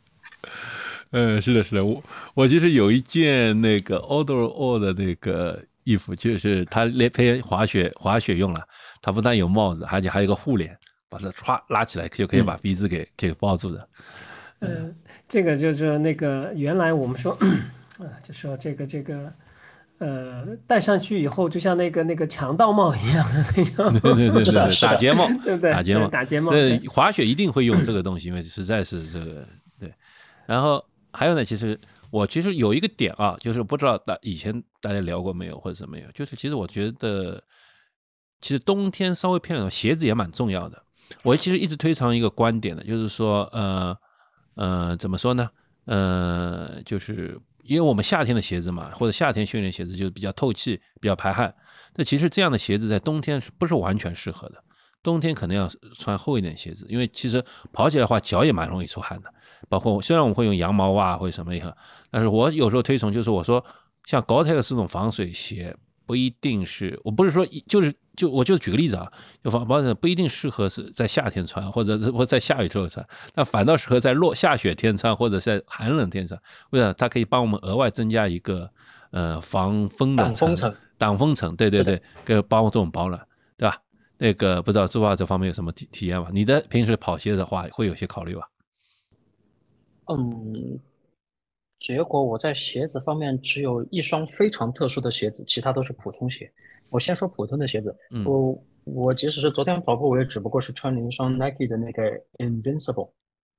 [1.12, 2.02] 嗯，是的，是的，我
[2.34, 8.60] 我其实有一件那个 Outdoor All 的那个衣服，就是它连配滑雪滑雪用了，
[9.00, 10.76] 它不但有帽子，而且还有个护脸，
[11.08, 13.88] 把它歘拉起来就可以把鼻子给给包住的。
[14.60, 14.94] 嗯，
[15.28, 17.32] 这个就是那个原来我们说
[18.00, 19.32] 啊，就说这个这个
[19.98, 25.70] 呃，戴上去以后就像那个那个强盗帽一样的那种，对对对对， 打睫毛，对不对？
[25.72, 26.50] 打睫毛，打睫毛。
[26.52, 29.46] 这滑雪一定会用这个东西，因为实在是这个
[29.78, 29.90] 对，
[30.46, 30.84] 然后。
[31.16, 37.42] 还有呢，其实我其实有一个点啊，就是不知道大以前大家聊过没有或者怎么样，就是其实我觉得，
[38.40, 40.82] 其实冬天稍微偏冷，鞋子也蛮重要的。
[41.22, 43.96] 我其实一直推崇一个观点的，就是说，呃
[44.56, 45.48] 呃，怎么说呢？
[45.86, 51.54] 呃，就是因为我们夏天的鞋子嘛，或者夏天训练鞋子就是比较透气、比较排汗。
[51.94, 54.62] 那其实这样的鞋子在冬天是不是完全适合的？
[55.02, 59.32] 冬天可能要穿厚一点鞋子，因为其实跑起来的话，脚也蛮容易出汗的。
[59.68, 61.76] 包括虽然我们会用羊毛袜或者什么样，
[62.10, 63.64] 但是我有时候推崇就是我说，
[64.04, 69.10] 像 Gore-Tex 这种防水鞋不一定是，我不是说就是就我就举个例子啊，
[69.42, 73.04] 就防保险不一定适合是在夏天穿，或者是或在下雨时候穿，
[73.34, 76.40] 那反倒适合在落下雪天穿，或者在寒冷天穿。
[76.70, 76.92] 为啥？
[76.92, 78.70] 它可以帮我们额外增加一个
[79.10, 80.54] 呃防风的层，
[80.96, 83.20] 挡风层，对对对，给帮助我们保暖，
[83.58, 83.76] 对吧？
[84.18, 86.28] 那个不知道朱爸这方面有什么体体验吗？
[86.32, 88.48] 你的平时跑鞋的话会有些考虑吧？
[90.08, 90.78] 嗯，
[91.80, 96.50] 结果我在鞋子方面只有一双非常特殊的鞋子，其他都是普通鞋。
[96.90, 102.02] 我先说普通的鞋子，我我即使是昨天跑步，我也只不过是穿了一双 Nike 的那个
[102.38, 103.10] Invincible，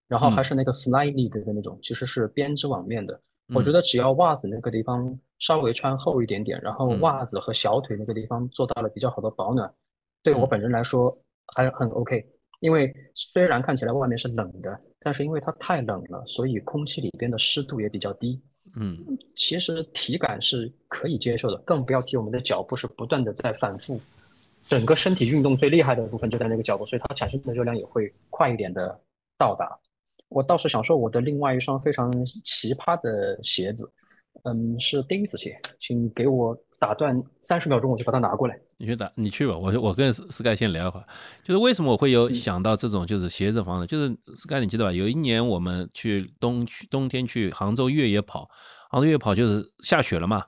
[0.07, 3.19] 然后还是那个 Flyknit 的那种，其实是编织网面的。
[3.53, 9.73] 我觉得只要袜子那个地方稍微穿厚一点点，然后袜子和小腿那个地方做到了比较好的保暖，
[10.23, 11.17] 对我本人来说
[11.53, 12.25] 还很 OK。
[12.59, 14.79] 因为虽然看起来外面是冷的。
[14.99, 18.41] 但是因为它太冷了，所以空气里边的湿度也比较低。
[18.75, 18.97] 嗯，
[19.37, 24.01] 其实体感是可以接受的，更不要提我们的脚步是不断的在反复
[24.67, 28.99] 整个身体运动最厉害的部分就在那个角度，所以它产生的热量也会快一点的
[29.37, 29.79] 到达。
[30.27, 32.11] 我倒是想说我的另外一双非常
[32.43, 33.89] 奇葩的鞋子，
[34.43, 38.57] 嗯，是钉子鞋，请给我打断三十秒钟，我就把它拿过来。
[38.77, 39.57] 你去打，你去吧。
[39.57, 41.03] 我我跟 Sky 先聊一会儿，
[41.43, 44.91] 就是为什么我会有想到这种就是鞋子方式，就是 Sky 你记得吧？
[44.91, 48.49] 有一年我们去冬去冬天去杭州越野跑，
[48.89, 50.43] 杭州越野跑就是下雪了嘛，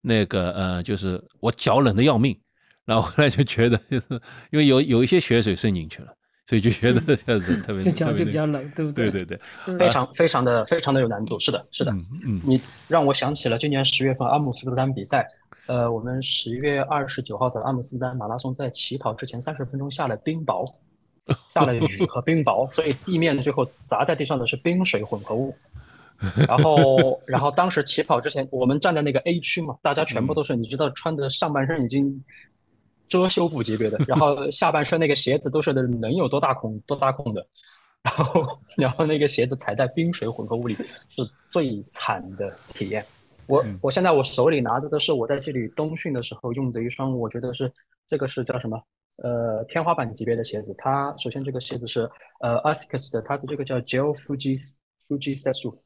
[0.00, 2.38] 那个呃就是我脚冷的要命，
[2.84, 4.20] 然后后来就觉得就是
[4.50, 6.08] 因为有有一些雪水渗进去了。
[6.46, 9.10] 所以就觉得这样子特别，这脚就比较冷，对不对？
[9.10, 11.38] 对对对，非常非常的非常的有难度。
[11.38, 11.90] 是的，是的。
[11.90, 15.26] 嗯，你让我想起了今年十月份阿姆斯特丹比赛。
[15.66, 20.64] 呃，我们十月二十九号的阿姆斯特丹马拉松，在起跑之前三十分钟下了冰雹，
[21.54, 25.54] 下了雨和冰雹，所以地面最后砸在地上的是冰水混合物。
[26.46, 32.24] 然后， 然后当时起跑之前，我们站在那个 A 区嘛，大家全部都是你知道穿的上半身已经。
[33.06, 37.46] 遮羞布级别的，然后下半身那个鞋子都是能有多大孔多大孔的，
[38.02, 40.74] 然后 然后那个鞋子踩在冰水混合物里
[41.10, 43.04] 是最惨的体验。
[43.46, 47.72] 我我现在我手里拿着的是我在这里冬训的时候用的一双，我觉得是
[48.06, 48.80] 这个是叫什么？
[49.16, 50.74] 呃，天花板级别的鞋子。
[50.76, 54.58] 它首先这个鞋子是呃 Asics 的，它的这个叫 Gel Fuji
[55.06, 55.76] Fuji Setsu，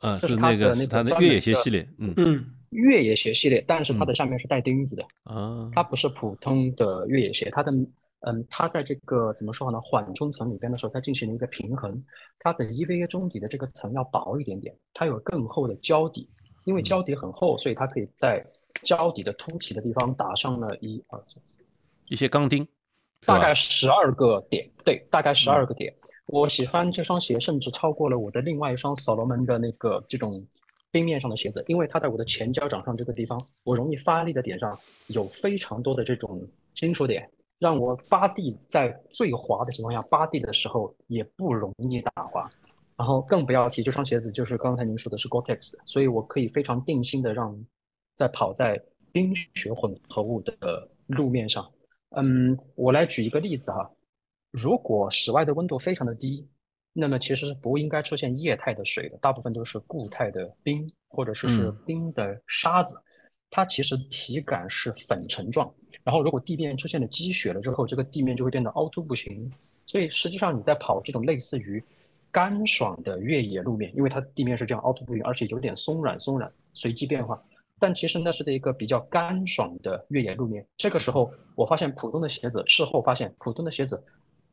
[0.00, 2.44] 嗯，是那个是它的越野鞋系列，嗯嗯。
[2.70, 7.72] 越野鞋系列，但是它的下面是带钉子的啊，它不是普通的越野鞋，它的
[8.20, 9.80] 嗯，它在这个怎么说呢？
[9.80, 12.04] 缓冲层里边的时候，它进行了一个平衡，
[12.40, 16.28] 它的 EVA 中底的这个层要薄一点点，它有更厚的胶底，
[16.66, 18.44] 因为胶底很厚，所以它可以在
[18.82, 21.42] 胶底的凸起的地方打上了一二三
[22.08, 22.68] 一些钢钉，
[23.24, 25.90] 大概十二个点，对，大概十二个点。
[26.26, 30.46] 我喜欢这双鞋，甚至超过了我的另外一双所罗门的那个这种。
[30.92, 36.40] 冰面上的鞋子，因为它在我的前脚掌上这个地方，我容易发力的点上有非常多的这种
[36.72, 42.50] 金属点，让我扒地在最滑的情况下扒地的时候也不容易打滑。
[42.96, 47.64] 然后更不要提这双鞋子就是刚才您说的是 Gore-Tex，所以我可以非常定心的让
[48.14, 48.82] 在跑在
[49.12, 51.70] 冰雪混合物的路面上。
[52.10, 53.90] 嗯，我来举一个例子哈，
[54.50, 56.48] 如果室外的温度非常的低。
[56.98, 62.96] 那么其实是不应该出现液态的水的，大部分都是固态的冰，或者说是冰的沙子，
[63.50, 65.70] 它其实体感是粉尘状。
[66.02, 69.52] 然后如果地面出现了积雪了之后，这个地面就会变得凹凸不平。
[69.84, 71.84] 所以实际上你在跑这种类似于
[72.36, 77.42] 干爽的越野路面，因为它地面是这样凹凸不平，而且有点松软松软，随机变化。
[77.78, 80.66] 但其实那是在一个比较干爽的越野路面。
[80.76, 84.04] 这个时候我发现普通的鞋子，事后发现普通的鞋子。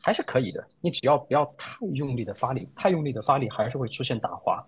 [0.06, 4.66] 还是可以的，你只要不要太用力的发力，太用力的发力还是会出现打滑。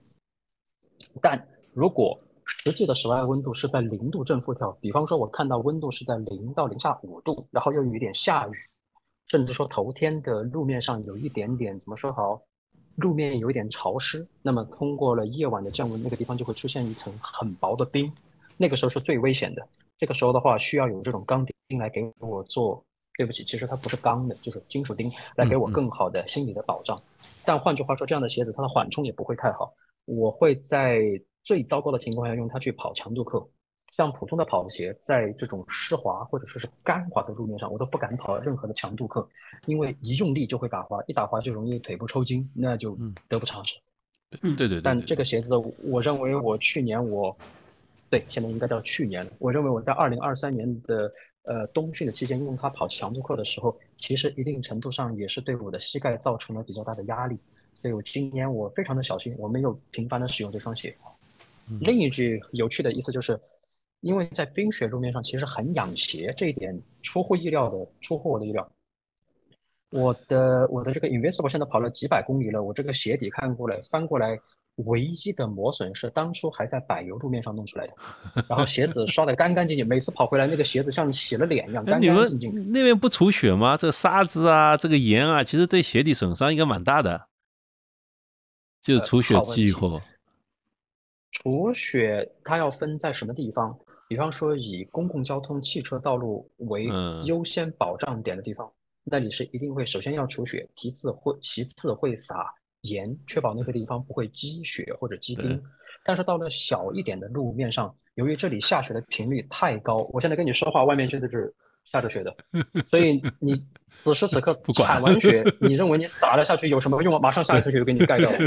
[1.21, 8.53] 但如果实际的室外温度是在零度正负跳，比方说我看到温度是在零到零下五度，然后又有一点下雨，
[9.27, 12.41] 甚至说头天的路面上有一点点怎么说好，
[12.95, 18.11] 路面有一点潮湿，那么通过了夜晚的降温，那个地方就会出现一层很薄的冰，
[18.57, 19.67] 那个时候是最危险的。
[19.97, 22.83] 这个时候的话，需要有这种钢钉来给我做。
[23.17, 27.01] 对不起，其实它不是钢的，就是金属钉，来给我更好的心理的保障。
[27.45, 29.73] 但换句话说，这样的鞋子它的缓冲也不会太好。
[30.03, 30.99] 我会在
[31.41, 33.47] 最糟糕的情况下用它去跑强度课。
[33.95, 39.27] 像普通的跑鞋，在这种湿滑或者说是干滑的路面上，我都不敢跑任何的强度课，
[39.65, 42.97] 因为一用力就会打滑，一打滑就容易腿部抽筋，那就
[43.29, 43.75] 得不偿失。
[44.41, 44.81] 对对对。
[44.81, 47.35] 但这个鞋子，我认为我去年我，
[48.09, 49.31] 对，现在应该叫去年了。
[49.39, 51.11] 我认为我在二零二三年的。
[51.47, 57.37] 呃，冬训的期间用它跑强度课的时候，其实一定程度上也是对我的膝盖造成了比较大的压力，
[57.79, 60.97] 所以我今年我非常的小心，我没有频繁的使用这双鞋。
[61.79, 63.39] 另一句有趣的意思就是，
[64.01, 68.71] 因为在冰雪路面上其实很养鞋，这一点出乎意料的，出乎我的意料。
[69.89, 74.39] 我的我的这个 Invincible 现在跑了几百公里了，我这个鞋底看过来翻过来。
[74.79, 77.93] 唯一的磨损是当初还在柏油路面上弄出来的，
[78.49, 82.71] 然后鞋子刷的干干净净，每次跑回来那个鞋子像洗了脸一样干干净净。
[82.73, 83.77] 那边不除雪吗？
[83.77, 87.27] 这个沙子啊，这个盐啊，其实对鞋底损伤应该蛮大的。
[88.81, 90.01] 就是除雪之后，
[91.31, 93.79] 除雪它要分在什么地方？
[94.07, 96.89] 比方说以公共交通、汽车道路为
[97.25, 98.71] 优先保障点的地方，
[99.03, 102.53] 那里是一定会首先要除雪，其次会其次会撒。
[102.87, 105.59] 盐，确保那个地方不会积雪或者积冰。
[106.03, 111.51] 但是到了小一点的路面上，由于这里下雪的频率太高，我现在跟你说话，外面现在是
[111.83, 112.35] 下着雪的，
[112.87, 113.53] 所以你
[114.03, 117.19] 此时此刻铲完雪，你认为你撒了下去有什么用吗？
[117.19, 118.37] 马上下一次雪就给你盖掉了，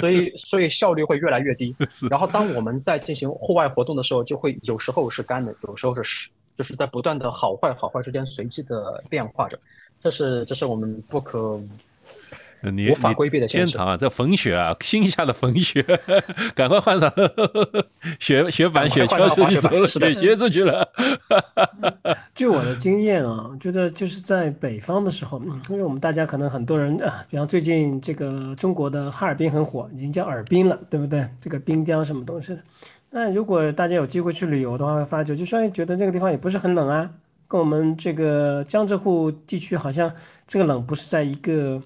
[0.00, 1.74] 所以 所以效率会越来越低。
[2.10, 9.58] 然后当我们在进行户外活动的时候，就会有时候是干的，有时候是湿就是在不断的好坏好坏之间随机的变化着，
[10.00, 11.60] 这是这是我们不可。
[12.70, 13.96] 你无法规避的天堂啊！
[13.96, 15.82] 这粉雪啊，心下的粉雪，
[16.54, 17.12] 赶快换上
[18.20, 20.88] 雪雪板、雪橇出去走了，雪鞋出去了。
[22.34, 31.26] 据我的经验啊，觉得就是在北方的时候，因为我们大家可能很多人啊，比方最近这个中国的哈尔滨很火，已经叫尔滨了，对不对？
[31.40, 32.62] 这个滨江什么东西的。
[33.10, 37.10] 那如果大家有机会去旅游的话，会发觉，就算觉得这个地方也不是很冷啊，
[37.48, 40.14] 跟我们这个江浙沪地区好像
[40.46, 41.82] 这个冷不是在一个。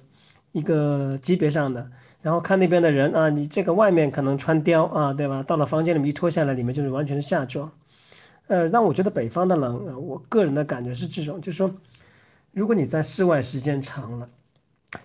[0.57, 1.91] 一个级别上的，
[2.23, 5.43] 然后看那边的人啊，你这个外面可能穿貂啊，对吧？
[5.43, 7.71] 到了房间里面一脱下来，里面就是完全是夏装。
[8.47, 11.75] 呃，让我觉得北方的冷，我个人的感觉是这种，就是说，
[12.53, 14.31] 如果你在室外时间长了，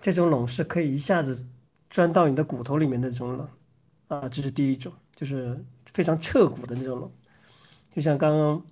[0.00, 1.44] 这种冷是可以一下子
[1.90, 3.46] 钻到你的骨头里面的这种冷
[4.08, 7.10] 啊，这是第一种，就是非常彻骨的那种冷。
[7.92, 8.62] 就像刚刚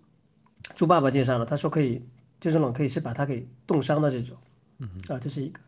[0.75, 2.03] 猪爸爸介绍了，他说可以，
[2.41, 4.35] 这种冷可以是把它给冻伤的这种，
[5.09, 5.61] 啊，这是一个。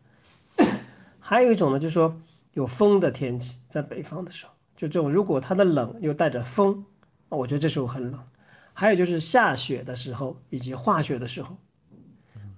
[1.33, 2.15] 还有一种呢，就是说
[2.51, 6.85] 有风的天气，在北方的时候，就这种如果它的冷又带着风，
[7.29, 8.23] 我觉得这时候很冷。
[8.71, 11.57] 还有就是下雪的时候以及化雪的时候，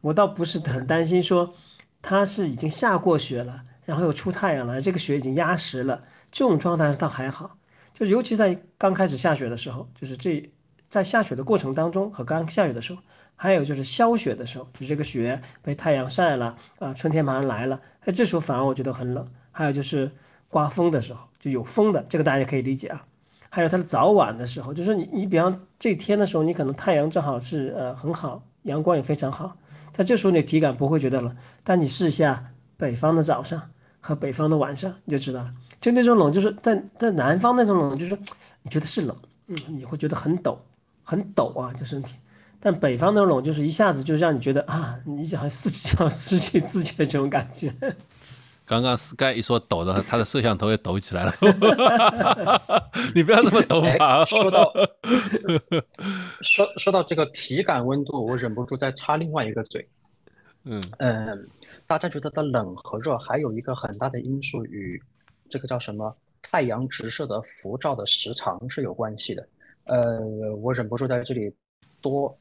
[0.01, 1.53] 我倒不是很担心说
[2.01, 7.57] 它是已经下过雪了，然后又出太阳了，这个雪已经压实了，这种状态倒还好。
[7.93, 10.51] 就尤其在刚开始下雪的时候，就是这
[10.89, 13.01] 在下雪的过程当中和刚下雪的时候。
[13.37, 19.29] 还有就是消雪的时候，就这个雪被太阳晒了啊，春天马上来了，哎，这时候反而我觉得很冷。
[19.51, 20.09] 还有就是
[20.47, 23.05] 刮风的时候，就有风的，这个大家可以理解啊。
[23.49, 29.57] 还有它的早晚的时候，就是你你比方这天的时候，你可能太阳正好是呃很好，阳光也非常好，
[29.91, 31.35] 在这时候你体感不会觉得冷。
[31.65, 33.69] 但你试一下北方的早上
[33.99, 35.53] 和北方的晚上，你就知道了。
[35.81, 38.17] 就那种冷，就是在在南方那种冷，就是
[38.61, 39.17] 你觉得是冷，
[39.47, 40.57] 嗯，你会觉得很抖，
[41.05, 42.15] 很抖啊，就身体。
[42.59, 47.71] 但北方那种冷，就是一下子就让你觉得啊，你好像失去要失去自觉这种感觉。
[48.65, 51.33] 刚刚 Sky 一说抖的，他的摄像头也抖起来了。
[53.13, 54.25] 你不要这么抖啊！
[54.25, 54.73] 说到
[56.41, 59.87] 说说到这个体感温度，我忍不住再插另外一个嘴。
[60.63, 61.47] 嗯嗯，
[61.85, 64.99] 大家觉得的冷和热还有一个很大的因素与
[65.47, 69.47] 这个叫什么太阳直射的辐照的时长是有关系的。
[69.85, 71.53] 呃，我忍不住在这里
[72.01, 72.37] 多。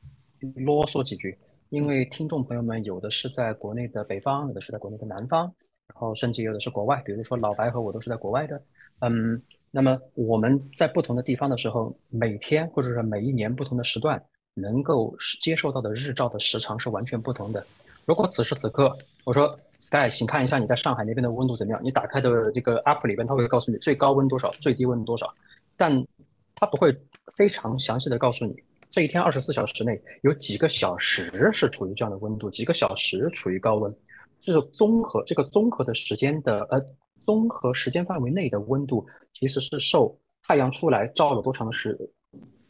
[0.56, 1.38] 啰嗦几句，
[1.70, 5.44] 因为听众朋友们有的是在国内的北方，有的是在国内的南方，
[5.86, 8.60] 然后甚至有的是国外，比如说老白和我都是在国外的。
[9.00, 9.40] 嗯，
[9.70, 14.22] 那么我们在不同的地方的时候，每天或者是每一年不同的时段，
[14.52, 17.64] 能够接受到的日照的时长是完全不同的。
[18.04, 21.80] 如果此时此刻我说，Sky，请看一下你在上海那边的温度怎么样？
[21.82, 25.32] 你打开的这个 App 里边，它会告诉你最高温多少，最低温多少，
[25.74, 26.06] 但
[26.54, 26.94] 它不会
[27.36, 28.54] 非常详细的告诉你。
[28.90, 33.92] 这一天二十四小时内有几个小时是处于这样的温度，几个小时处于高温，
[34.40, 36.80] 这是综合这个综合的时间的呃
[37.24, 41.98] 综合时间范围内的温度，其实是受太阳出来照了多长的时，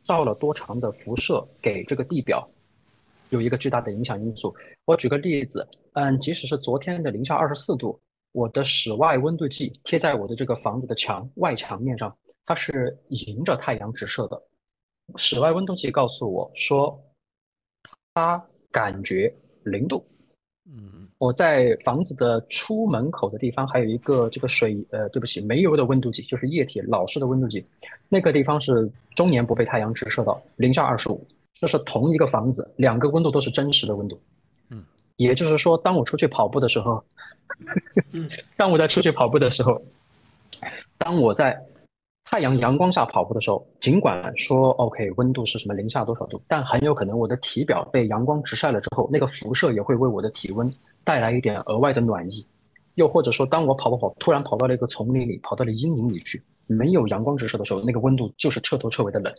[0.03, 2.49] 照了多长的辐射给这个地表
[3.29, 4.55] 有一个巨大的影响因素。
[4.87, 8.01] 我举个例子，嗯，即使是昨天的零下二十四度，
[8.33, 14.43] 我的室外温度计贴在我的这个房子的墙外墙面上，它是迎着太阳直射的。
[15.17, 16.99] 室外温度计告诉我说，
[18.15, 19.33] 它感觉
[19.63, 20.05] 零度。
[20.67, 27.65] 嗯，我在房子的出门口的地方还有一个这个水，呃，对不起，煤油的温度计，就是液体老式的温度计，
[28.09, 31.27] 那个地方是终年不被太阳直射到零下二十五。
[31.53, 34.19] 这是同一个房子，两个温度都是真实的温度。
[34.71, 34.83] 嗯，
[35.17, 37.05] 也就是说，当我出去跑步的时候，
[38.57, 39.81] 当我在出去跑步的时候，
[40.99, 41.63] 当我在。
[42.25, 50.69] 太阳阳光下跑步的时候，尽管说 OK 温度是什么零下多少度，但很有可能我的体表被阳光直晒了之后，那个辐射也会为我的体温
[51.05, 52.45] 带来一点额外的暖意。
[52.95, 59.33] 又或者说，当我跑跑跑，突然跑到了一个丛林里，跑到了阴影里去，没有阳光直射的时候，那个温度就是彻头彻尾的冷。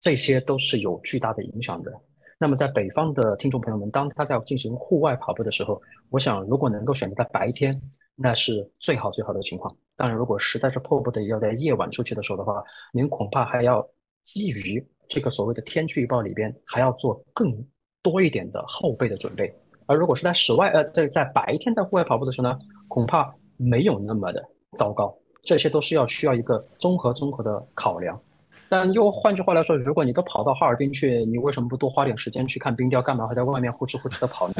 [0.00, 1.92] 这些都是有巨大的影响的。
[2.38, 7.80] 那么在北方的听众朋友们，当他在进行户外跑步的时候，我想如果能够选择在白天。
[8.20, 9.74] 那是最好最好的情况。
[9.96, 12.62] 当然，如果实在是迫不得已要在夜晚出去的时候的话，
[12.92, 13.88] 您恐怕还要
[14.24, 17.64] 基于这个所谓的天气预报里边，还要做更
[18.02, 19.54] 多一点的后备的准备。
[19.86, 22.58] 而如果是在室外，呃，在在白天在户外跑步的时候呢，
[22.88, 24.44] 恐怕没有那么的
[24.76, 25.16] 糟糕。
[25.44, 28.20] 这些都是要需要一个综合综合的考量。
[28.68, 33.00] 但又换句话来说，如果你都跑到哈尔滨去，你为什么不多花点时间去看冰雕？
[33.00, 34.54] 干嘛还在外面呼哧呼哧的跑呢？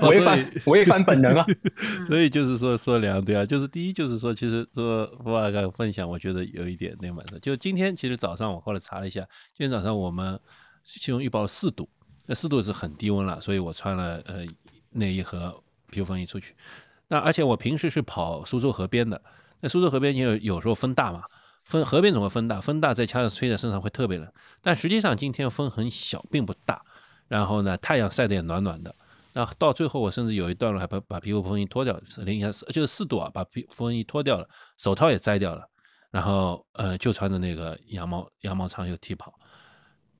[0.08, 1.44] 违反违反本能啊！
[2.06, 9.20] 所以就是说说两点啊，就是第一就是说，其实说富二哥分享，我觉得有一点那么的，就今天其实早上我后来查了一下，
[9.52, 10.38] 今天早上我们
[10.84, 11.88] 气温预报四度，
[12.26, 14.44] 那四度是很低温了，所以我穿了呃
[14.90, 15.54] 内衣和
[15.90, 16.54] 皮肤风衣出去。
[17.08, 19.20] 那而且我平时是跑苏州河边的，
[19.60, 21.24] 那苏州河边有有时候风大嘛，
[21.64, 24.32] 风河边总会风大，风大再加上吹在身上会特别冷。
[24.62, 26.82] 但实际上今天风很小，并不大，
[27.28, 28.94] 然后呢太阳晒得也暖暖的。
[29.32, 35.64] 那到最后我甚至有一段路还把把皮肤风衣脱掉，零下四就是四度啊，把皮风衣脱掉了，手套也摘掉了，
[36.10, 39.32] 然后呃就穿着那个羊毛羊毛长袖 T 跑。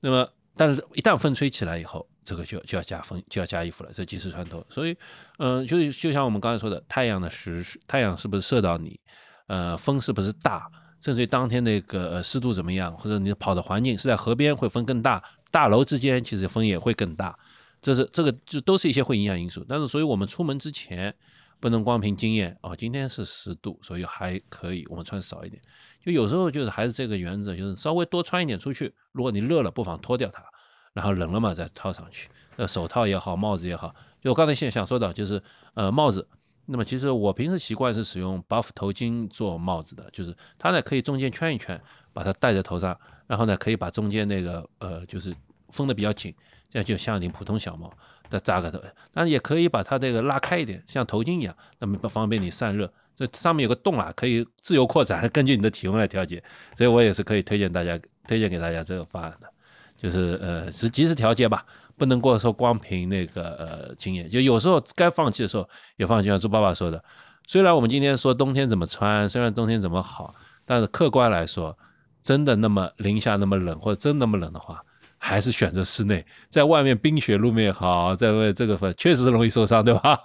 [0.00, 4.64] 那么但是一旦风吹起来以后，这个就就要加风，就要加衣服了，这及时穿透。
[4.70, 4.96] 所以，
[5.38, 9.00] 嗯，就就像我们刚才说的，太阳的时太阳是不是射到你，
[9.46, 10.70] 呃，风是不是大，
[11.00, 17.38] 甚至于当天那个湿度怎么样，或者你跑的环境是在河边会风更大，大楼之间其实风也会更大，
[17.80, 19.64] 这是这个就都是一些会影响因素。
[19.66, 21.14] 但是，所以我们出门之前
[21.58, 25.60] 不能光凭经验哦，今天是十度，所以还可以，我们穿少一点。
[26.04, 28.94] 就有时候就是还是这个原则，就是稍微多穿一点出去。
[29.12, 30.44] 如果你热了，不妨脱掉它。
[30.92, 32.28] 然后冷了嘛，再套上去。
[32.56, 33.94] 呃，手套也好，帽子也好。
[34.20, 35.42] 就我刚才现想说的，就是
[35.74, 36.28] 呃帽子。
[36.70, 41.80] 那么其实我平时习惯是使用 buff 头巾做帽子的，就是它呢可以中间圈一圈，
[42.12, 42.96] 把它戴在头上，
[43.26, 45.34] 然后呢可以把中间那个呃就是
[45.70, 46.32] 封的比较紧，
[46.68, 47.92] 这样就像一顶普通小帽，
[48.28, 48.80] 再扎个头。
[49.12, 52.92] 但也可以把它这个拉开一点，像头巾一样，那么方便你散热。
[53.16, 56.42] 这上面有个洞啊，可以自由扩展， 根据你的体温来调节。
[56.76, 59.52] 所以我也是可以推荐大家，推荐给大家这个方案的。
[59.96, 61.66] 就是呃，是及时调节吧，
[62.00, 66.28] 不能过说光凭那个呃经验，就有时候该放弃的时候也放弃。
[66.30, 67.04] 像猪爸爸说的，
[67.46, 70.34] 虽然我们今天说冬天怎么穿，虽然冬天怎么好，
[70.64, 71.76] 但是客观来说，
[72.22, 74.82] 真的那么零下那么冷，或者真那么冷的话。
[75.22, 80.18] 还是选择室内，在外面冰雪路面好，在外这个分确实是容易受伤，对吧？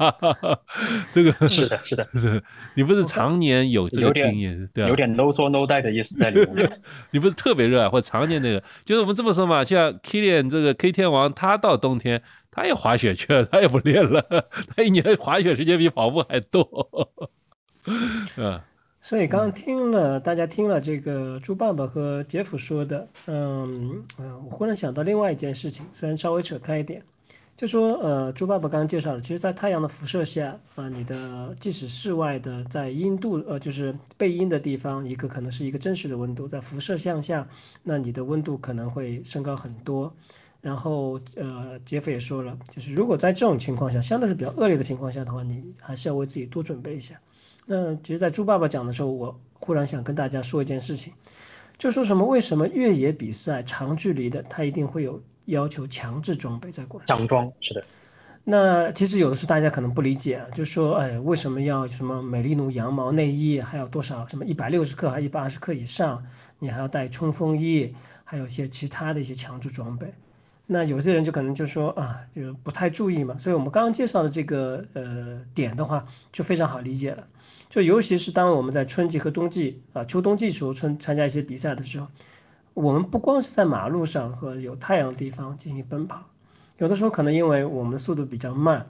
[1.14, 2.08] 这个是的，是的，
[2.76, 4.90] 你不是常年有这个经验，对吧？
[4.90, 6.82] 有点 no 做 no die 的意思在里面。
[7.12, 14.24] 你不是特别热爱或者常年那个，就是我们这么说嘛，像 Kilian 这个 K 天王，他到冬天他也滑雪去了，他也不练了，
[14.76, 17.12] 他一年滑雪时间比跑步还多，
[18.38, 18.62] 嗯。
[19.08, 27.04] 所以刚刚听了大家听了这个猪爸爸和杰夫说的，嗯嗯，我忽然想到另外一件事情，虽然稍微扯开一点，
[27.56, 37.48] 就说呃，猪爸爸刚刚介绍了，其实，在太阳的辐射下啊，你的即使室外的在阴度呃就是背阴的地方，一个可能是一个真实的温度，在辐射向下，
[37.84, 40.12] 那你的温度可能会升高很多。
[40.62, 47.22] 然后呃，杰夫也说了，就是如果在这种情况下，相对是比较恶劣的情况下的话，你还是要为自己多准备一下。
[47.66, 51.12] 那其实，在猪爸爸讲的时候，我忽然想跟大家说一件事情，
[51.78, 52.26] 就说什么？
[52.26, 57.04] 为什么越野比赛长距离的，它一定会有要求强制装备在管？
[57.08, 57.84] 强装是的。
[58.48, 66.24] 那其实有的时候大家可能不理解啊，就说，哎，为什么要什么美利奴羊毛内衣，还有多少什么一百六十克还一百二十克以上，
[66.60, 70.14] 你还要带冲锋衣，还有一些其他的一些强制装备？
[70.68, 73.38] 那有些人就可能就说啊，就不太注意嘛。
[73.38, 77.28] 所以我们刚刚介绍的这个呃点的话，就非常好理解了。
[77.70, 82.08] 就尤其是当我们在春季和冬季啊秋冬季时候参参加一些比赛的时候，
[82.74, 86.24] 我们不光是在马路上和有太阳的地方进行奔跑，
[86.78, 88.88] 有的时候可能因为我们速度比较慢，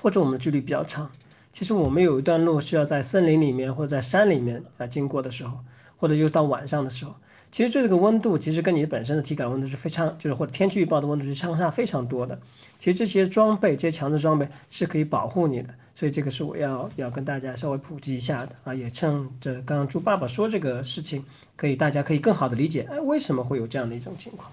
[0.00, 1.10] 或者我们距离比较长，
[1.52, 5.58] 其实我们有一段路需要在森林里面或者在山里面啊经过的时候，
[5.96, 7.14] 或者又到晚上的时候。
[7.54, 12.36] 其实这个温度其实跟你本身的体感温度是非常，就是或者天气预报的温度是相差非常多的。
[12.80, 18.74] 其实这些装备，这些强制装备是可以保护你的，所以这个是我要要跟大家稍微普及一下的啊。
[18.74, 21.24] 也趁着刚刚猪爸爸说这个事情，
[21.54, 24.50] 可以大家可以更好的理解，哎，为什么会有这样的一种情况？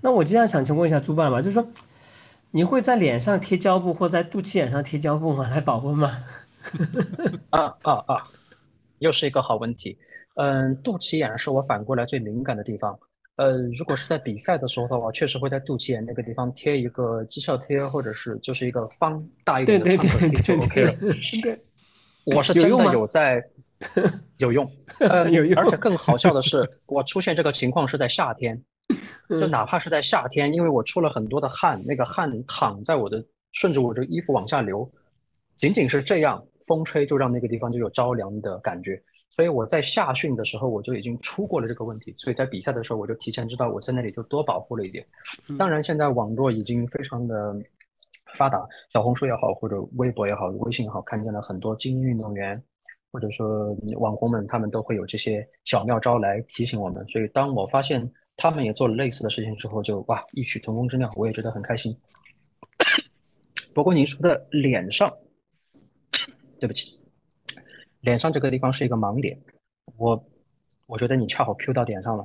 [0.00, 1.68] 那我接下来想请问一下猪爸爸，就是说
[2.50, 5.46] 你会在脸上贴胶布或在肚脐眼上贴胶布吗？
[5.48, 6.18] 来保温吗？
[7.50, 8.28] 啊啊啊！
[8.98, 9.96] 又是一个好问题。
[10.36, 12.98] 嗯，肚脐眼是我反过来最敏感的地方。
[13.36, 20.92] 呃，如果是在比赛的时候的话，确实会在肚脐眼那个地方贴一个绩效贴，或者是就是一个方大一点的创可贴就 OK 了。
[21.42, 21.58] 对，
[22.34, 23.42] 我是真的有在
[24.38, 24.66] 有用，
[25.00, 25.54] 呃，有用。
[25.58, 28.62] 而且更好笑的是， 我出现这个情况是在夏天，
[29.28, 33.22] 就哪怕是在夏天，因为我出了很多的汗，那个汗淌在我的
[33.52, 34.90] 顺着我的衣服往下流，
[35.58, 39.02] 仅仅是这样，风吹就让那个地方就有着凉的感觉。
[39.36, 42.14] 所以我在夏训的时候，我就已经出过了这个问题。
[42.16, 45.06] 所以在比赛的时候，我就提前知道，我在那里就多保护了一点。
[45.58, 47.54] 当然，现在网络已经非常的
[48.34, 52.62] 发达，小红书也好，或者微博也好，微信也好，看见了很多精英运动员，
[53.12, 57.06] 或者说网红们，他们都会有这些小妙招来提醒我们。
[57.06, 61.94] 所以当我发现他们也做了类似的事情之后，就哇，异曲同工之妙，我也觉得很开心。
[63.74, 65.14] 不过您说的脸上，
[66.58, 66.95] 对不起。
[68.06, 69.36] 脸上这个地方是一个盲点，
[69.96, 70.24] 我
[70.86, 72.24] 我觉得你恰好 Q 到点上了。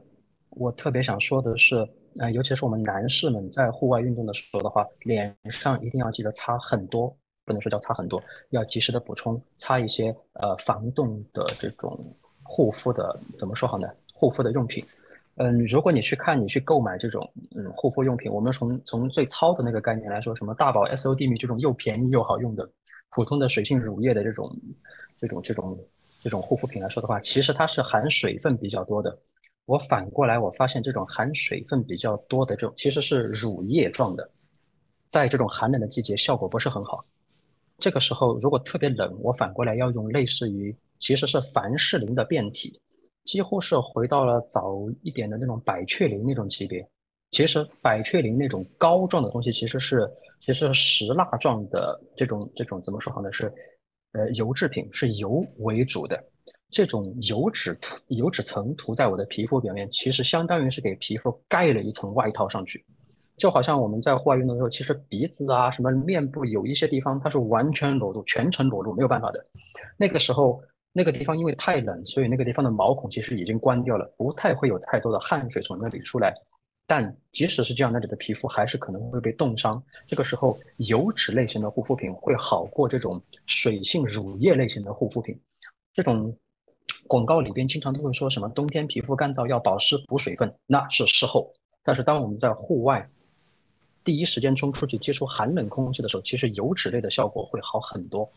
[0.51, 1.75] 我特别想说的是，
[2.19, 7.07] 呃，尤其是我们男士们在户外运动的时候的话，脸上一定要记得擦很多，
[7.45, 8.21] 不能说叫擦很多，
[8.51, 11.99] 要及时的补充，擦一些呃防冻的这种
[12.43, 13.87] 护肤的，怎么说好呢？
[14.13, 14.85] 护肤的用品。
[15.37, 22.69] 嗯，如果你去看，你去购买这种嗯护肤用品，我们从从最糙的那个概念来说，什么大宝 S O D 蜜这种又便宜又好用的
[23.09, 24.55] 普通的水性乳液的这种
[25.21, 25.79] 这种这种
[26.21, 29.17] 这种护肤品来说的话，其实它是含水分比较多的。
[29.65, 34.29] 我反过来我发现这种含水分比较多的这种其实是乳液状的，
[35.09, 37.05] 在这种寒冷的季节效果不是很好。
[37.77, 42.77] 这个时候如果特别冷，我反过来要用类似于其实是凡士林的变体。
[43.23, 46.85] 几乎是回到了早一点的那种百雀羚那种级别。
[47.29, 53.31] 其实百雀羚那种膏状的东西，其实是其实石蜡状的这种这种怎么说好呢？
[53.31, 53.53] 是
[54.13, 56.23] 呃油制品，是油为主的。
[56.69, 62.85] 这种油脂涂油脂层涂在我的皮肤表面，其实相当于是给皮肤盖了一层外套上去。
[63.37, 69.45] 就好像我们在户外运动的时候，其实鼻子啊什么面部有一些地方它是完全裸露，全程裸露，没有办法的。
[69.97, 70.61] 那个时候。
[70.93, 76.33] 那个地方因为太冷，所以那个地方的毛孔其实已经关掉了，不太会有太多的汗水从那里出来。
[76.91, 79.81] 但即使是这样，那里的皮肤还是可能会被冻伤。
[80.05, 85.39] 这个时候，油脂类型的护肤品会好过这种水性乳液类型的护肤品。
[85.93, 86.35] 这种
[87.07, 91.53] 广告里边经常都会说什么冬天皮肤干燥要保湿补水分，那是事后。
[91.81, 93.09] 但是当我们在户外
[94.03, 98.29] 第一时间冲出去接触寒冷空气的时候，其实油脂类的效果会好很多。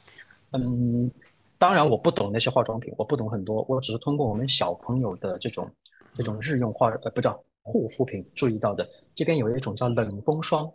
[0.52, 1.11] 嗯。
[1.59, 5.68] 当然，我不懂那些化妆品，我不懂很多，我只是通过我们小朋友的这种
[6.14, 8.88] 这种日用化呃不叫护肤品注意到的。
[9.14, 10.70] 这边有一种叫冷风霜，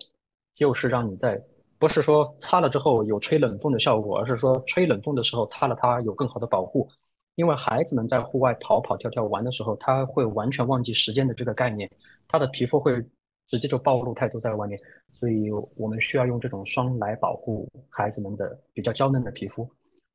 [0.53, 1.41] 就是让你在
[1.77, 6.89] 不是说擦了之后有吹冷风的效果，而是说吹冷风的时候擦了它有更好的保护。
[7.35, 11.89] 因为孩子们在户外跑跑跳跳玩的时候，他会完全忘记时间的这个概念，
[12.27, 13.01] 他的皮肤会
[13.47, 14.77] 直接就暴露太多在外面，
[15.13, 19.65] 所以我们需要用这种霜来保护孩子们的比较娇嫩的皮肤。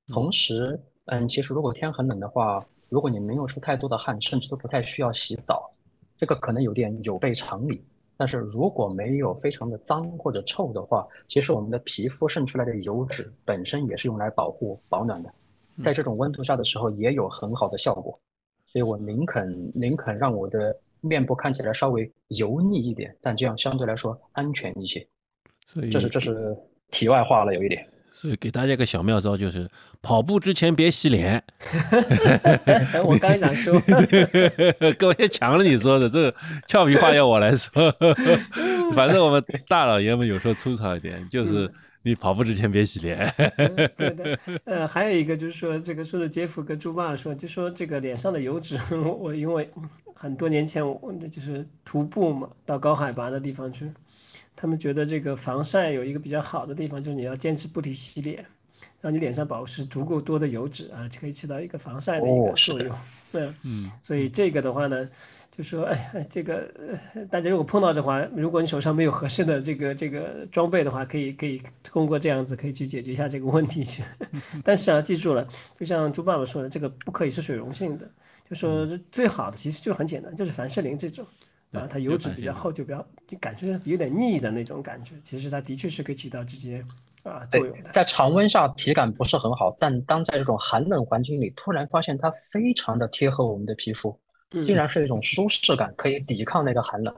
[0.09, 5.71] 同时，嗯，其实如果天很冷的话，如果你没有出太多的汗，甚至都不太需要洗澡，
[6.25, 7.85] 这个可能有点有悖常理。
[8.17, 15.31] 但是如果没有非常的脏或者臭的话，其实我们的皮肤渗出来的油脂本身也是用来保护保暖的，
[15.83, 18.19] 在这种温度下的时候也有很好的效果。
[18.65, 25.07] 所以我宁肯宁肯让我的面部看起来稍微油腻一点，但这样相对来说安全一些。
[25.67, 26.57] 所以这是这是
[26.91, 27.87] 题外话了，有一点。
[28.17, 29.69] 所以给大家一个小妙招，就是
[30.01, 31.43] 跑步之前别洗脸。
[33.05, 33.75] 我刚想说，
[34.97, 36.35] 各位抢了你说的这个
[36.69, 37.93] 俏皮话，要我来说。
[38.95, 41.69] 反正我们大老爷们有时候粗糙一点，就是
[42.03, 43.35] 你跑步之前别洗脸。
[43.97, 49.69] 对的，呃，还有一个就是说，这个说是杰夫跟猪爸说，就说这个脸上的油脂，我因为
[50.15, 53.91] 很多年前我就是徒步嘛，到高海拔的地方去。
[54.57, 58.45] 他们觉得这个防晒有一个比较好的地方，就是你要坚持不停洗脸，
[59.01, 62.97] 让你脸上保持足够多的油脂啊，就可以起到一个防晒的一个作用。
[63.33, 65.09] 对， 嗯，所以这个的话呢，
[65.51, 66.71] 就说，哎，这个
[67.29, 74.05] 大家如果碰到的话，如果你手上没有合适的这个这个装备的话，可以可以通过这样子可以去解决一下这个问题去。
[74.63, 75.47] 但是啊，记住了，
[75.77, 78.09] 就像猪爸爸说的，这个不可以是水溶性的，
[78.49, 81.27] 就说最好的其实就很简单，就是凡士林这种。
[81.75, 85.15] 啊，它油脂比较厚，就比较你感觉有点腻的那种感觉。
[85.23, 86.85] 其实它的确是可以起到这些
[87.23, 87.91] 啊作用的。
[87.91, 94.19] 在常温下体感不是很好，但当在这种寒冷环境里，突然发现它非常的贴合我们的皮肤，
[94.65, 97.15] 竟然是一种舒适感，可以抵抗那个寒冷。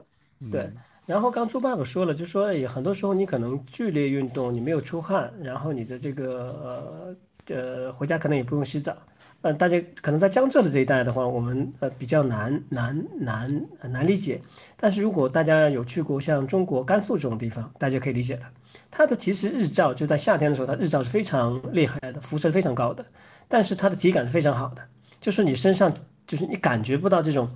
[0.51, 0.69] 对。
[1.05, 7.15] 然后刚猪爸爸说了，就说哎，很多时候你可能剧烈运动，你没有出汗，然后你的这个
[7.47, 8.93] 呃呃回家可能也不用洗澡。
[9.41, 14.41] 呃，大家可能在江浙的这一带的话，我们呃比较难难难难理解。
[14.75, 18.41] 但是如果大家有去过像中国甘肃这种地方，大家可以理解了。
[18.89, 23.05] 它的其实日照就在夏天的时候，它日照是非常厉害的，辐射非常高的。
[23.47, 24.83] 但是它的体感是非常好的，
[25.21, 25.93] 就是你身上
[26.25, 27.49] 就是你感觉不到这种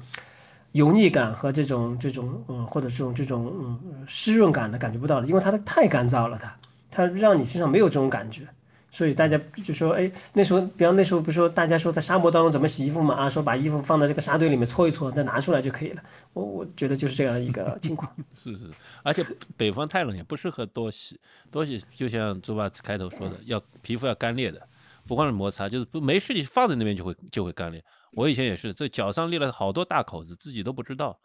[0.73, 6.55] 油腻感和这种这种嗯或者这种这种嗯湿润感的感觉不到的，因为它的太干燥了，它
[6.91, 8.47] 它让你身上没有这种感觉。
[8.91, 13.15] 所以大家就说，哎，那时候，比方那时候不是说大家说在沙漠当中怎么洗衣服嘛？
[13.15, 16.03] 啊，说把衣服放在这个沙堆里面搓一搓，再拿出来就可以了。
[16.33, 18.13] 我我觉得就是这样一个情况。
[18.35, 18.69] 是是，
[19.01, 19.25] 而且
[19.55, 21.17] 北方太冷也不适合多洗，
[21.49, 24.61] 多洗就像猪爸开头说的，要皮肤要干裂的，
[25.07, 27.81] 不光是摩擦，就是不没事你放在那边就会就会干裂。
[28.13, 31.17] 我以前也是，这脚上裂了好多大口子，自己都不知道，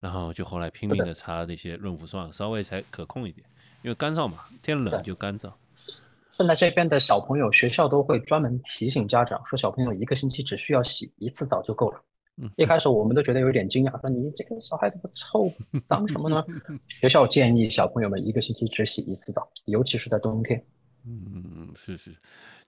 [0.00, 3.46] 然后就后来拼命的擦那些润肤霜，稍微才可控一点，
[3.82, 5.52] 因为干燥嘛，天冷就干燥。
[6.36, 12.00] 现在这边的小朋友，学校都会专门提醒家长说，小朋友一个星期只需要洗一次澡就够了。
[12.36, 15.48] 嗯一开始我们都觉得有点惊讶，说你这个小孩子不臭，
[15.86, 16.44] 脏什么呢？
[16.88, 20.60] 学校建议小朋友们一个星期只洗一次澡，尤其是在冬天。
[21.06, 22.12] 嗯嗯，是是，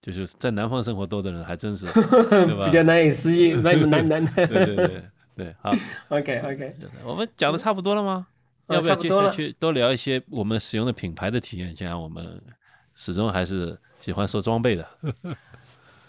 [0.00, 1.86] 就是在南方生活多的人还真是，
[2.46, 2.64] 对吧？
[2.64, 4.24] 比较难以适应，难难难。
[4.36, 5.02] 对对对
[5.34, 5.72] 对，好。
[6.10, 8.28] OK OK，我们讲的差不多了吗？
[8.68, 11.74] 要不要接下去多聊一些我们使用的品牌的体验？
[11.74, 12.40] 像我们
[12.96, 14.84] 始终还是喜欢说装备的。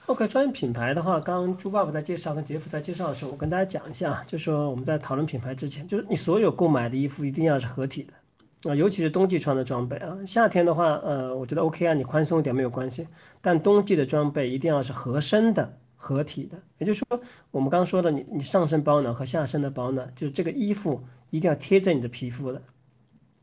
[0.08, 10.18] OK，专业品牌的话，刚刚猪爸爸在介绍，跟杰夫在介绍的时候，我跟大家讲一下，就说我们在讨论品牌之前，就是你所有购买的衣服一定要是合体的啊，尤其是冬季穿的装备啊。
[10.26, 13.06] 夏天的话，呃，我觉得 OK 啊，你宽松一点没有关系，
[13.42, 16.58] 但冬季的装备一定要是合身的、合体的。
[16.78, 17.22] 也就是说，
[17.52, 22.62] 我们刚刚说的，你你上身保暖和下身的保暖，就是这个衣服一定要贴着你的皮肤的。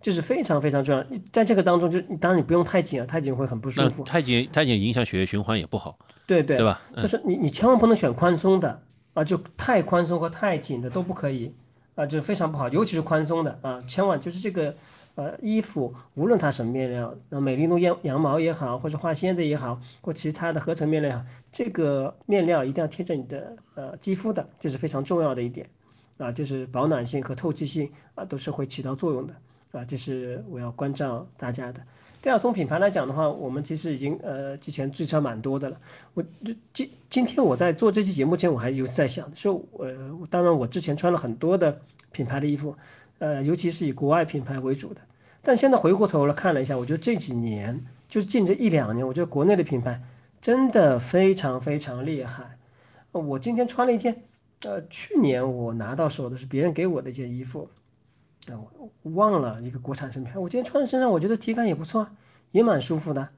[0.05, 1.02] 这是非常非常重要，
[1.32, 4.05] 在这个当中，就当然你不用太紧啊，太紧会很不舒服。
[4.05, 5.98] 太紧太紧影响血液循环也不好。
[6.26, 6.78] 对对，对吧？
[6.98, 8.82] 就是你你千万不能选宽松的
[9.14, 11.55] 啊，就太宽松和太紧的都不可以
[11.94, 14.76] 啊，就非常不好，尤其是宽松的啊，千万就是这个
[15.14, 25.66] 呃衣服，无论它什么面料，那美丽奴羊羊毛也好，或者化纤的也好，或其他的合成面料，这个面料一定要贴着你的呃肌肤的，这是非常重要的一点
[26.18, 29.34] 啊，就是保暖性和透气性啊都是会起到作用的。
[29.75, 31.81] 啊，这是我要关照大家的。
[32.22, 35.79] 第二，从品牌来讲的话，我们其实已经呃之前追车蛮多的了。
[36.14, 36.25] 我
[36.72, 39.95] 今今天我在做这期节目前，我还有在想说，呃，
[40.31, 41.81] 当然我之前穿了很多的
[42.12, 42.77] 品牌的衣服，
[43.18, 45.01] 呃，尤其是以国外品牌为主的。
[45.43, 50.01] 但现在回过头来看了一下，我觉得这几年就是近这一两年，我觉得国内的品牌
[50.41, 52.59] 真的非常非常厉害。
[53.12, 54.22] 我今天穿了一件，
[54.62, 57.68] 呃，去年我拿到手的是别人给我的一件衣服。
[58.53, 58.61] 啊，
[59.03, 62.09] 我忘了一个国产品牌，我今天穿在身上，我觉得体感也不错，
[62.51, 63.30] 也蛮舒服的，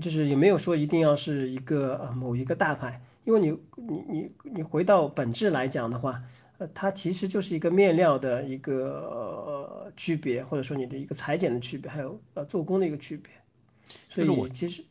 [0.00, 6.22] 就是也没有说一定要是一个呃某一个大牌，因为你你你你回到本质来讲的话，
[6.58, 13.32] 呃，它其实就是一个面料的一个呃区别，或者说你的一个裁剪的区别，还有呃做工的一个区别，
[14.08, 14.84] 所以其实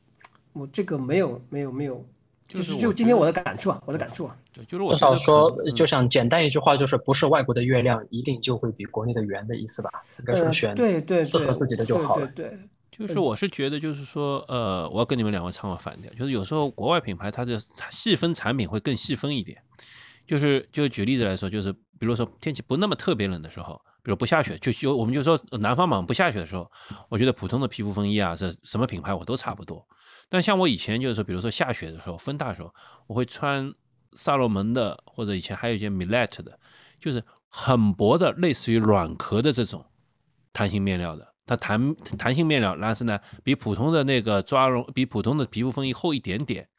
[0.54, 2.06] 我这个没有没有没有。
[2.50, 9.90] 就是就今天我的感触啊，我的感触啊，对，就是我至少说，就想简单一句话，就是不是外国的月亮一定就会比国内的圆的意思吧？
[10.18, 12.26] 应该说选对对适合自己的就好了。
[12.36, 12.58] 对，
[12.90, 17.60] 就是我是觉得，就是说，呃，我要跟你们两位唱个反调，就是有时候国外品牌它的
[17.92, 19.62] 细分产品会更细分一点。
[20.26, 26.70] 就是就举例子来说，就是比如说天气不那么特别冷的时候，比如不下雪，就就我们就说南方嘛，不下雪的时候，
[27.10, 29.84] 我觉得普通的皮肤风衣啊，这什么品牌我都差不多。
[30.30, 32.74] 但像我以前就是说，比如说下雪的时候，风大的时候，
[33.08, 33.74] 我会穿
[34.14, 36.60] 萨洛蒙的，或者以前还有一件 Millet 的，
[37.00, 39.86] 就是很薄的，类似于软壳的这种
[40.54, 41.28] 弹性面料的。
[41.46, 46.70] 它弹弹性面料，但是呢，比普通的那个抓绒，比普通的皮肤风衣厚一点点。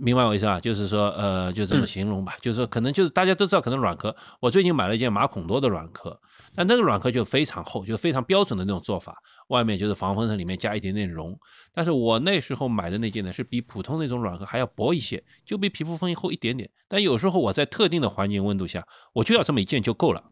[0.00, 0.60] 明白我意思啊？
[0.60, 2.34] 就是说，呃，就这么形容吧。
[2.40, 4.14] 就是说，可能就是大家都知道，可能软壳。
[4.40, 6.20] 我最近买了一件马孔多的软壳，
[6.54, 9.16] 但那个软壳就非常厚，就非常标准的那种做法。
[9.48, 11.38] 外面就是防风层，里面加一点点绒。
[11.72, 16.70] 但是我那时候买的那件呢，是比普通那种软壳还要薄一些，就比皮肤风衣厚一点点。
[16.88, 20.24] 但有时候我在特定的环境温度下，我就要这么一件就够了。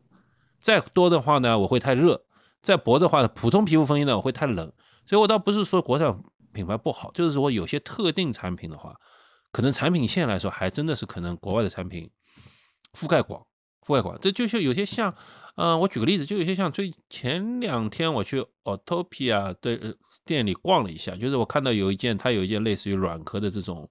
[0.60, 2.16] 再多的话呢，我会太热；
[2.62, 4.72] 再薄的话，普通皮肤风衣呢，我会太冷。
[5.06, 6.20] 所以我倒不是说国产
[6.52, 8.94] 品牌不好，就是说有些特定产品的话。
[9.52, 12.10] 可能产品线来说，还真的是可能国外的产品
[12.94, 13.44] 覆盖广，
[13.84, 14.16] 覆盖广。
[14.20, 15.14] 这就是有些像，
[15.56, 23.90] 嗯，我举个例子，就有些像最前两天我去 Autopia 的店里逛了一下，就是我看到有一件，它有一件类似于软壳的这种，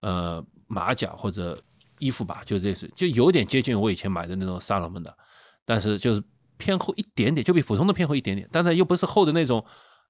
[0.00, 1.58] 呃，马甲或者
[1.98, 5.16] 衣服吧，就类似，就有点接近我以前买的那种萨洛门的，
[5.64, 6.22] 但是就是
[6.58, 9.64] 偏厚一点点，就比普通的偏厚一点点，但是又不是厚的那种。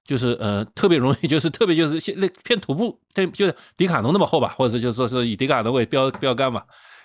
[0.05, 6.63] 就是呃特别容易， 就是特别就是那偏徒步，偏就是迪卡侬那么厚吧，或者就是说是以迪卡侬为标标杆嘛，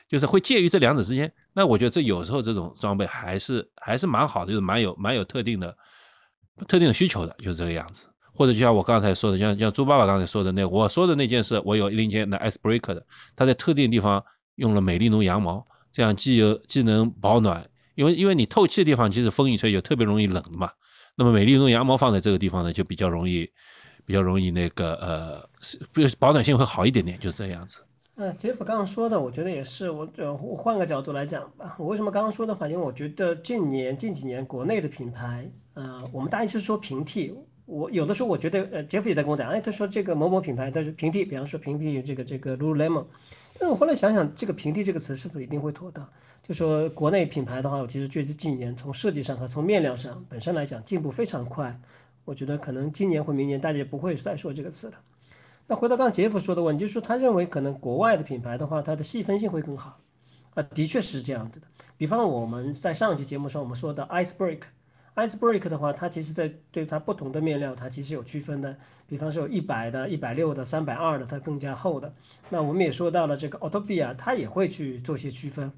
[0.08, 1.32] 就是会介于这两者之间。
[1.54, 5.76] 那我觉得这有时候这种装备还是还是蛮好的，就是蛮有蛮有特定的
[6.66, 8.08] 特定的需求的，就是这个样子。
[8.34, 14.24] 或者就像我刚才说的，像像猪爸爸刚才说的那我说的那件事，我有另一件那 icebreaker 的，它在特定地方
[14.56, 20.70] 用了美利奴羊毛，这样既有既能保暖，因为因为你透气的地方其实风一吹就特别容易冷的嘛。
[21.18, 23.50] 那么美丽用羊毛放在这个地方呢，就比较容易，
[24.06, 25.48] 比较容易那个呃，
[25.92, 27.80] 不保暖性会好一点点，就是这样子。
[28.14, 29.90] 嗯，杰夫刚刚说的，我觉得也是。
[29.90, 32.68] 我呃换个角度来讲吧，我为什么刚刚说的话？
[32.68, 37.34] 因为我觉得近年近几年国内的品牌，呃，我们大意是说平替。
[37.66, 43.04] 我有的时候我觉得，呃，杰夫也在跟我讲，哎，他说这个某某品牌，他是平替，比方说平替这个这个 Lululemon。
[43.58, 46.08] 但是我后来想想，这个平替这个词是不是一定会妥当？
[46.48, 51.78] 就说国内品牌的话，我其实觉得近年从设计上和从面料上本身来讲进步非常快。
[52.24, 54.96] 我觉得可能今年或明年大家也不会再说这个词的。
[55.66, 60.00] 那回到刚刚杰夫说的问题，就是说他认为可能国外的品牌的话，它的细分性会更好。
[60.54, 61.66] 啊，的确是这样子的。
[61.98, 68.74] 比方我们在上一期节目上我们说的 ice break，ice break 的话，它其实在对它不同的面料，它其实有区分的。
[69.06, 72.10] 比方说有一百的、一百六的、三百二的，它更加厚的。
[72.48, 75.70] 那我们也说到了这个 Autobia，它也会去做些区分。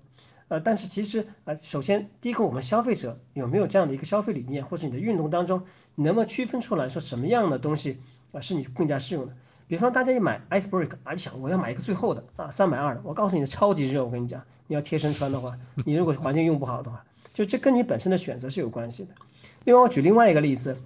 [0.50, 5.62] 呃，但是其实呃，首先第一个，我们消费者有没有这样的一个消费理念，或者你的运动当中，
[5.94, 8.00] 你能不能区分出来说什么样的东西
[8.32, 9.32] 啊是你更加适用的？
[9.68, 19.14] 比方大家一买 Ice Break 啊，你想我要买一个最厚的啊，三百二的，我告诉你超级热，我跟你讲，你要贴身穿的话，你如果环境用不好的话，就这跟你本身的选择是有关系的。
[19.62, 20.76] 另外我举另外一个例子，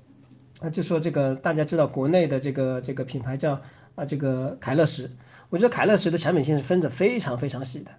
[0.60, 3.58] 啊，就说这个大家知道国内的这个这个品牌叫
[3.94, 5.10] 啊这个凯乐石，
[5.48, 7.90] 我觉得凯乐石的产品线是分得非常非常细的。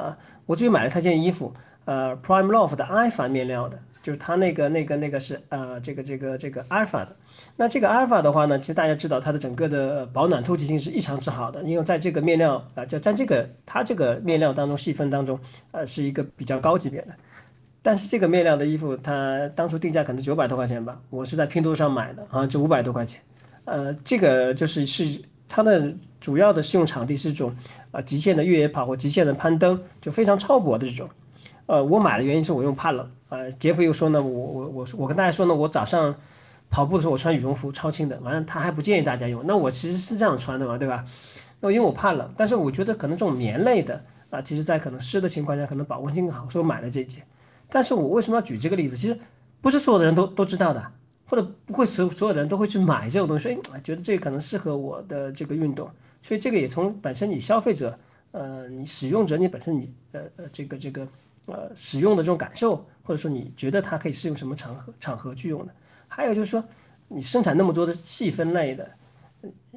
[0.00, 1.52] 啊，我最近买了他件衣服，
[1.84, 7.14] 呃，Prime Loft 的 Alpha 面料的，就是它那个那个那个是呃这个这个这个 Alpha 的。
[7.56, 15.38] 那这个 Alpha 的话呢，其实大家知道它的整个的保暖透气性是异常之好的，因为在这个面料啊，就在这个它这个面料当中细分当中，
[15.72, 17.08] 呃，是一个比较高级别的。
[17.82, 23.20] 但是这个面料的衣服，它当初定价可能九百多块钱吧，我是在拼多多上买的，好像就五百多块钱。
[23.64, 25.22] 呃，这个就是是。
[25.50, 27.54] 它的主要的适用场地是这种
[27.90, 31.10] 啊极限的越野跑或极限的攀登，就非常超薄的这种。
[31.66, 33.10] 呃，我买的原因是我用怕冷。
[33.28, 36.14] 呃，杰夫又说呢，我我我我跟大家说呢，我早上
[36.70, 39.44] 跑步的时候我穿羽绒服超轻的，完了他还不建议大家用。
[39.46, 41.04] 那我其实是这样穿的嘛，对吧？
[41.60, 47.24] 那因为我怕冷，但是我觉得可能这种棉类的啊，其实在可能湿的情况下可能保温性更好，所以我买了这件。
[47.68, 48.96] 但是我为什么要举这个例子？
[48.96, 49.18] 其实
[49.60, 50.92] 不是所有的人都都知道的。
[51.30, 55.88] 或者不会所所有的人都会去买这种东西，所以觉得这个可能适合我的这个运动，
[56.20, 57.96] 所以这个也从本身你消费者，
[58.32, 61.06] 呃，你使用者你本身你呃呃这个这个
[61.46, 65.72] 呃使用的这种感受，或者说你觉得它可以适用什么场合场合去用的，
[66.08, 66.64] 还有就是说
[67.06, 68.90] 你生产那么多的细分类的，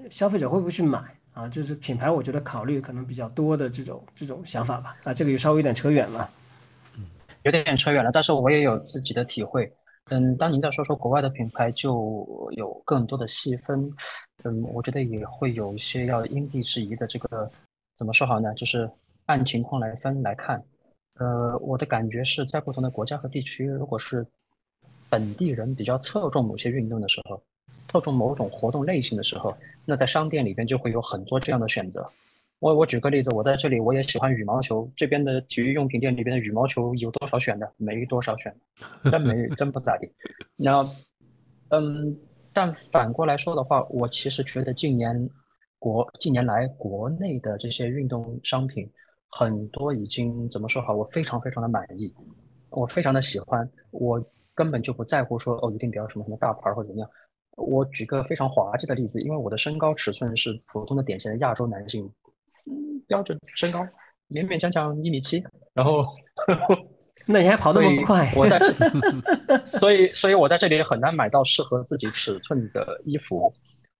[0.10, 1.47] 消费者会不会去买啊？
[1.47, 6.28] 就是品牌我觉得考虑可能比较多的这种这种想法吧，啊，这个就稍微有点扯远了，
[6.97, 7.06] 嗯，
[7.43, 9.72] 有点扯远了，但是我也有自己的体会。
[10.10, 13.91] 嗯，当您再说说国外的品牌，就有更多的细分。
[14.43, 17.49] 嗯，我觉得也会有一些要因地制宜的这个，
[17.97, 18.54] 怎么说好呢？
[18.56, 18.89] 就是
[19.26, 20.62] 按情况来分来看。
[21.16, 24.26] 呃，我的感觉是在不同的国家和地区，如果是
[25.10, 27.41] 本地人比较侧重某些运动的时候，
[27.88, 32.12] 侧重某种活动类型的时候，那在商店里边就会有很多这样的选择。
[32.64, 37.70] 我我举个例子，我在这里我也喜欢羽毛球，这边的体育用品店里边的羽毛球有多少选的？
[37.76, 38.55] 没多少选，
[39.11, 40.09] 真没真不咋地。
[40.55, 40.89] 那，
[41.72, 42.18] 嗯，
[42.53, 45.30] 但反过来说的话，我其实觉得近年
[45.78, 48.89] 国近年来国内的这些运动商品
[49.30, 50.95] 很多已经怎么说好？
[50.95, 52.16] 我非常非常的满意，
[52.70, 57.09] 我非常的喜欢，我根本就不在乎说哦一定得要什么什么大牌或者怎么样。
[57.57, 62.09] 我举个非常滑稽的例子，因为我的身高尺寸是普通的典型的亚洲男性。
[63.14, 63.80] 嗯，标准身高
[64.30, 65.43] 勉勉强强一米七，
[65.74, 66.05] 然后，
[67.28, 68.32] 那你还跑那么快？
[68.36, 68.59] 我在，
[69.80, 73.53] 所以所以我在这里很难买到适合自己尺寸的衣服。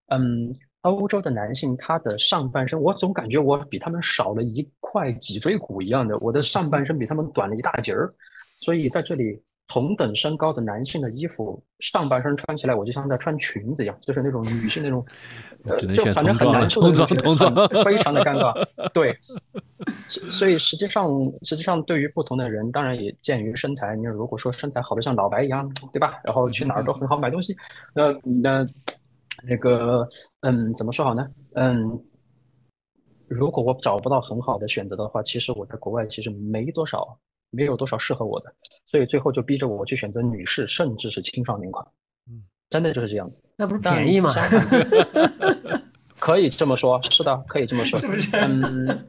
[0.08, 8.10] 嗯，欧洲的男性他的上半身，我总感觉我比他们少了一块脊椎骨一样的，我的上半身比他们短了一大截儿，
[8.58, 9.42] 所以在这里。
[9.68, 15.04] 同等身高的男性的衣服，上半身穿起来我就像在穿裙子一样，就是那种女性那种，
[15.66, 17.52] 呃，就反正很难受的童装，
[17.84, 18.90] 非常的尴尬。
[18.90, 19.18] 对，
[20.08, 21.10] 所以实际上，
[21.44, 23.96] 实际上对于不同的人，当然也鉴于身材。
[23.96, 26.20] 你如果说身材好的像老白一样，对吧？
[26.24, 27.56] 然后去哪儿都很好买东西，
[27.96, 28.68] 那那
[29.44, 30.08] 那个，
[30.42, 31.26] 嗯，怎么说好呢？
[31.56, 32.00] 嗯，
[33.28, 37.18] 如果我找不到很好的选择的话，其实我在国外其实没多少。
[37.54, 38.52] 没有多少适合我的，
[38.84, 41.88] 所以最后就逼着我去选择女士，甚至是青少年款。
[42.28, 43.44] 嗯，真的就是这样子。
[43.56, 44.34] 那不是便宜吗？
[46.18, 48.00] 可以这么说，是的，可以这么说。
[48.02, 48.36] 是不是？
[48.36, 49.08] 嗯。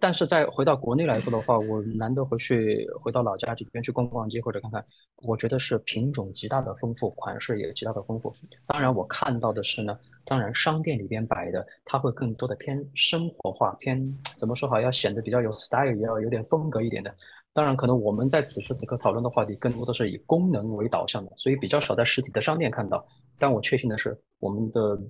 [0.00, 4.84] 但是再回到国内来说的话，我难得回去回到老家这边去逛逛街或者看看，
[5.16, 8.34] 我觉得是品种极大的丰富，款式也极大的丰富。
[8.66, 9.98] 当然，我看到的是呢。
[10.28, 13.98] 当然，商店里边摆的，它会更多的偏生活化，偏
[14.36, 17.14] 怎么说好，要显得比较有 style，也要有点风格一点的。
[17.54, 23.02] 当然，可能我们在此时此刻讨论的话题，更多的是以功能为导向的，所以比较少在实体的商店看到。
[23.38, 25.00] 但我确信的是，我们的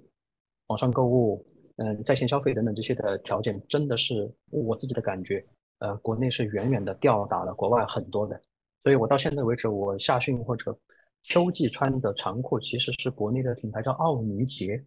[0.69, 1.45] 网上购物、
[1.79, 5.45] 嗯，在线消费等等这些的条件，真的是我自己的感觉，
[5.81, 8.41] 呃，国内是远远的吊打了国外很多的。
[8.85, 10.79] 所以我到现在为止，我夏训或者
[11.25, 14.81] 秋季穿的长裤，其实是国内的品牌叫奥尼杰。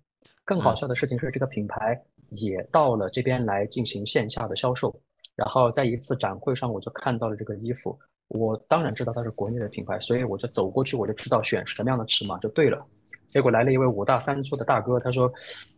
[0.51, 1.97] 更好笑的事情是，这个品牌
[2.31, 4.93] 也到了这边来进行线下的销售。
[5.33, 7.97] 然后在一次展会上，我就看到了这个衣服。
[8.27, 12.85] 我当然知道它是国内的品牌，所以我就走过去，我就知道选什么样的尺码就对了。
[13.29, 15.31] 结果来了一位五大三粗的大哥，他说：“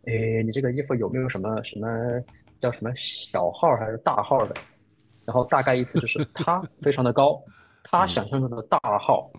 [0.06, 1.88] 哎，你这个衣服有没有什么什么
[2.58, 4.56] 叫什么小号还是大号的？”
[5.24, 7.40] 然后大概意思就是 他非常的高，
[7.84, 9.30] 他想象中的大号，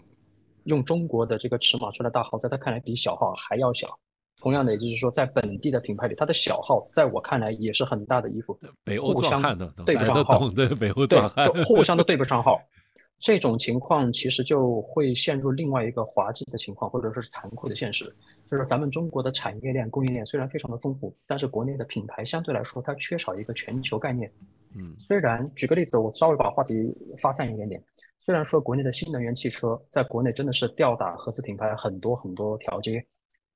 [0.64, 4.00] 用中国的这个尺码出来大号，在他看来比小号还要小。
[4.46, 12.62] 同样的，也就是说，在本地的品牌里，它的小号在我看来也是很大的衣服，北欧互相壮汉的，对不上号，对北欧对壮汉，互相都对不上号。
[13.18, 18.06] 这种情况其实就会陷入另外一个滑稽的情况，或者说是残酷的现实，
[18.52, 24.32] 就是咱们中国的产业链、供应链虽然非常的丰富，但是国内的品牌相对来说它缺少一个全球概念。
[24.76, 26.74] 嗯虽然举个例子，我稍微把话题
[27.20, 27.82] 发散一点点，
[28.20, 33.04] 虽然说国内的新能源汽车在国内真的是吊打合资品牌很多很多条街，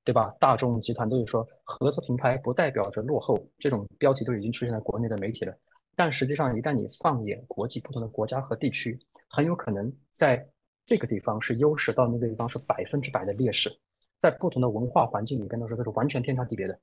[0.04, 0.34] 对吧？
[0.40, 5.54] 大众集团都是说合资品牌不代表着落后，这种标题都已经出现在国内的媒体了。
[5.94, 8.98] 但实际上，一旦你放眼国际不同的国家和地区，
[9.28, 10.48] 很有可能在
[10.86, 13.70] 这个地方是优势，到那个地方是百分之百的劣势，
[14.18, 16.78] 在不同的文化环境里边的时候，这是完全天差地别的。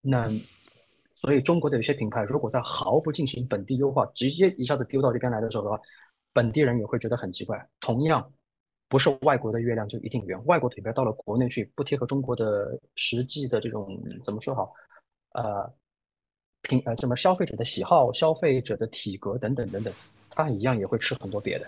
[0.00, 0.28] 那
[1.16, 5.78] 所以中国的有些品牌，如果在毫不进行本地优化，直接一下子丢到这边来的时候的话，
[6.32, 7.68] 本地人也会觉得很奇怪。
[7.80, 8.32] 同样，
[8.90, 14.74] 不是外国的月亮就一定圆，外国品牌到了国内去，不贴合中国的实际的这种怎么说好，
[15.32, 15.72] 呃，
[16.62, 19.94] 品呃什么消费者的喜好、消费者的体格等等等等，
[20.28, 21.66] 它一样也会吃很多别的。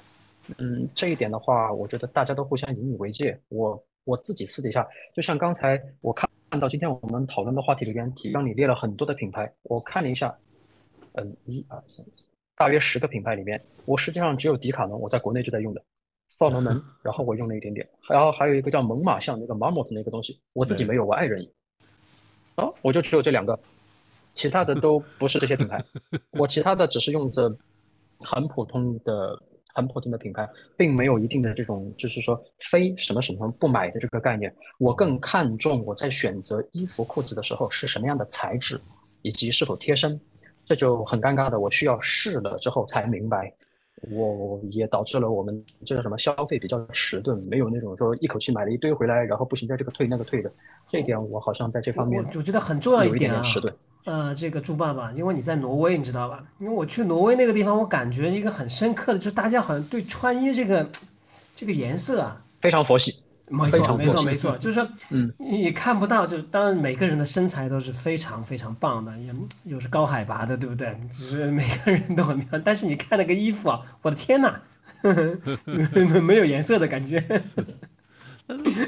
[0.59, 3.40] 嗯，这一点的话，我觉得大家都互相引以为戒。
[3.51, 4.85] 我我自己私底下，
[5.15, 6.28] 就像刚才我看
[6.61, 10.36] 到今天我们讨论的话题里边，提让你列了很多的品牌，我看了一下，
[11.12, 12.05] 嗯，一二三，
[12.57, 15.81] 大约十个品牌里面，我实际上只有迪卡侬，我在国内就在用的，
[16.38, 21.48] 扫龙门，然后我用了一点点，然后还有一个叫猛犸象那个 Marmot 那个东西，我自己没有，我爱人有。
[22.56, 23.59] 哦，我就只有这两个，
[24.32, 25.82] 其他的都不是这些品牌，
[26.32, 27.54] 我其他的只是用着
[28.20, 29.38] 很普通的、
[29.72, 34.54] 很普通的品牌，并没有一定的这种，就是说非什么什么不买的这个概念。
[34.78, 38.80] 我更看重我在选择衣服、裤子的时候是什么样的材质，
[39.22, 40.20] 以及是否贴身，
[40.64, 43.54] 这就很尴尬的，我需要试了之后才明白。
[44.11, 50.51] 我也导致了我们这叫什么消费比较迟钝，没有那种说一口气买了一堆回来，然后不行，再这个退那个退的。
[50.89, 53.73] 这一点我好像在这方面我觉得很重要一点啊，迟钝。
[54.05, 56.45] 呃，这个猪爸爸，因为你在挪威，你知道吧？
[56.59, 60.85] 因为我去挪威那个地方，我感觉一个很深刻的，就是大家好像对穿衣这个
[61.55, 63.22] 这个颜色啊，非常佛系。
[63.53, 69.35] 没错，没错，没错，就是说，嗯，你看不到，就是当然每个人的身材都是非常非常棒的，也
[69.65, 70.99] 又是高海拔的，对不对？
[71.11, 74.61] 只是每个人都很漂亮，但是你看那个衣服啊，我的天呐，
[76.23, 77.23] 没有颜色的感觉。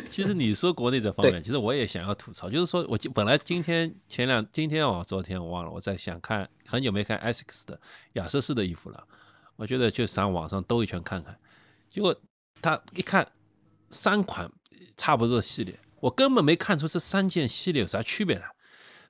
[0.09, 7.81] 其实你说国内这方面，其实我也想要吐槽，就是说我今本来今天前两今天哦，昨天我忘了，我在想看很久没看 Essex 的
[8.15, 9.05] 亚瑟士的衣服了，
[9.57, 11.39] 我觉得就上网上兜一圈看看，
[11.91, 12.15] 结果
[12.61, 13.27] 他一看
[13.95, 14.51] 三款
[14.97, 18.45] 差不多的系列，我根本没看出这三件系列有啥区别来。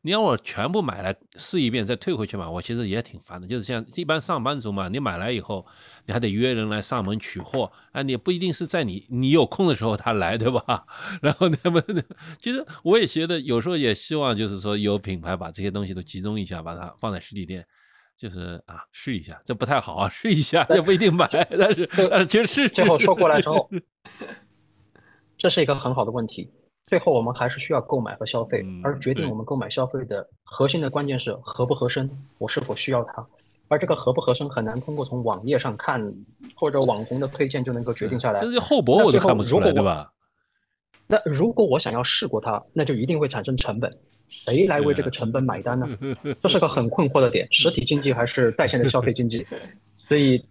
[0.06, 3.48] 你让我全部买来试一遍再退回去嘛，我其实也挺烦的。
[3.48, 5.64] 就是像一般上班族嘛，你买来以后，
[6.04, 10.84] 你还得约人来上门取货，啊，你不一定是在你你有空的时候他来，对吧？
[11.22, 11.82] 然后那么，
[12.38, 17.66] 其实我也觉得有时候也希望就是说有品牌把这些东西都集中一下，把它放在实体店，
[18.14, 21.26] 就是啊试一下，这不太好啊，试一下也不一定买，
[21.58, 23.70] 但是但是其实试最后说过来之后，
[25.44, 26.50] 这是一个很好的问题。
[26.86, 33.26] 最后我们还是需要购买和消费嗯，而决定我们购买消费的核心的关键是合不合身，我是否需要它。
[33.68, 36.00] 而这个合不合身很难通过从网页上看
[36.54, 38.40] 或者网红的推荐就能够决定下来。
[38.40, 40.10] 甚至厚薄我都看不出来，如果我对吧？
[41.06, 43.94] 那如果我想要试过它，那就一定会产生成本，
[44.30, 45.86] 谁来为这个成本买单呢？
[46.40, 49.46] 这是个很困惑的点，实体经济还是在线的消费经济？
[49.94, 50.42] 所以，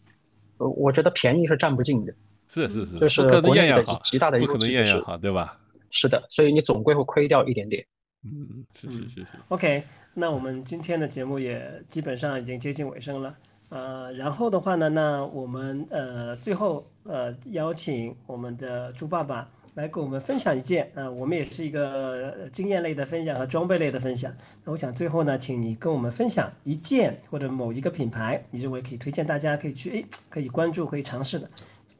[0.58, 2.14] 呃我觉得便宜是占不尽的。
[2.54, 5.58] 是是是，这是不可能国内的样样好，极大的不可能优势就是样样好，对吧？
[5.90, 7.86] 是的，所以你总归会亏掉一点点。
[8.24, 9.28] 嗯，是是是是。
[9.50, 13.36] OK，那我们今天的节目也基本上已经接近尾声了。
[13.70, 21.90] 呃，然后的话呢，那我们呃最后呃邀请我们的猪爸爸来跟我们分享一件啊、呃我们也是一个
[22.38, 24.32] 呃经验类的分享和装备类的分享。
[24.64, 31.50] 那我想最后呢，请你跟我们分享一件或者某一个品牌，你认为可以推荐大家可以去诶可以关注可以尝试的。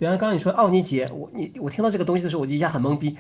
[0.04, 3.16] 比方刚刚你说奥尼杰，我你我听到这个东西的时候，我就一下很懵逼。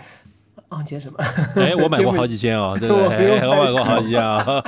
[0.68, 1.18] 奥尼杰什么？
[1.56, 3.48] 哎，我买过 好几件哦， 对对对？
[3.48, 4.44] 我买过好几件啊。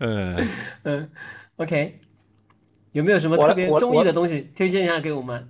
[0.00, 0.36] 嗯，
[0.82, 1.08] 嗯
[1.58, 2.00] ，OK，
[2.90, 5.48] 有没有什么特别中意的东西推荐一下给我们？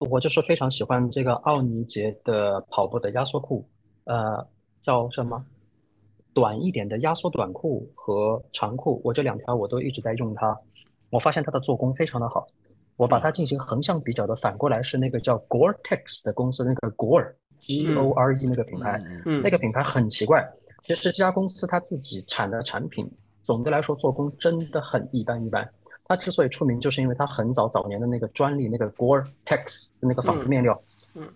[0.00, 3.66] 我就是非常喜欢这个奥尼杰的跑步的压缩裤，
[4.04, 4.46] 呃，
[4.82, 5.42] 叫什么？
[6.34, 10.58] 短一点的压缩短裤和长裤，我这两条我都一直在用它。
[11.08, 12.46] 我发现它的做工非常的好。
[13.00, 19.02] 我把它进行横向比较的，反过来是那个叫 Gore-Tex 的公司，那个 Gore，G O R E 那个品牌，
[19.42, 20.46] 那个品牌很奇怪。
[20.82, 23.10] 其实这家公司它自己产的产品，
[23.42, 25.66] 总的来说做工真的很一般一般。
[26.04, 30.78] 它之所以出名，就是因为它很早早年的那个专利，那个 Gore-Tex 的那个纺织面料。
[31.14, 31.26] 嗯，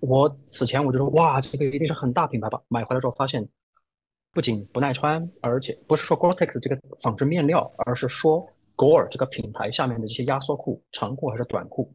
[0.00, 2.60] 我此前我就说，哇，这个一定是很大品牌吧？
[2.66, 3.48] 买回来之后发现，
[4.32, 8.44] 不仅不耐穿，而且不是说 Gore-Tex 这个纺织面料，而是说
[8.78, 11.92] Gore 这个品牌下面的这些压缩裤，长裤还是短裤，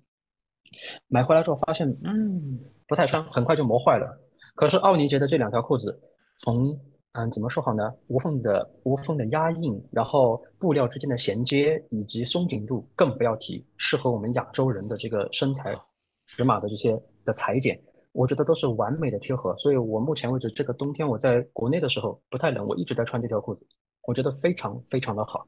[1.07, 4.19] 买回来之后发现，嗯，不太穿，很快就磨坏了。
[4.53, 5.97] 可是奥尼杰的这两条裤子，
[6.39, 6.77] 从
[7.13, 7.93] 嗯，怎么说好呢？
[8.07, 15.73] 无缝的无缝的压印，然后布料之间的衔接以及松紧度，更不要提，适合我们亚洲人的这个身材、
[16.27, 17.79] 尺码的这些的裁剪，
[18.11, 19.55] 我觉得都是完美的贴合。
[19.55, 23.65] 所以我目前为止，这个冬天我在国内的时候不太冷，我一直在穿这条裤子，
[24.05, 25.47] 我觉得非常非常的好。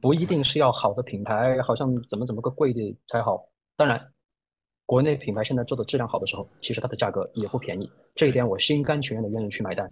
[0.00, 3.48] 不一定是要好的品牌，好像怎么怎么个贵的才好。
[3.76, 4.15] 当然。
[4.86, 9.90] 国内品牌现在做的质量好的时候，其实它的价格也不便宜，这一点我心甘情愿的愿意去买单。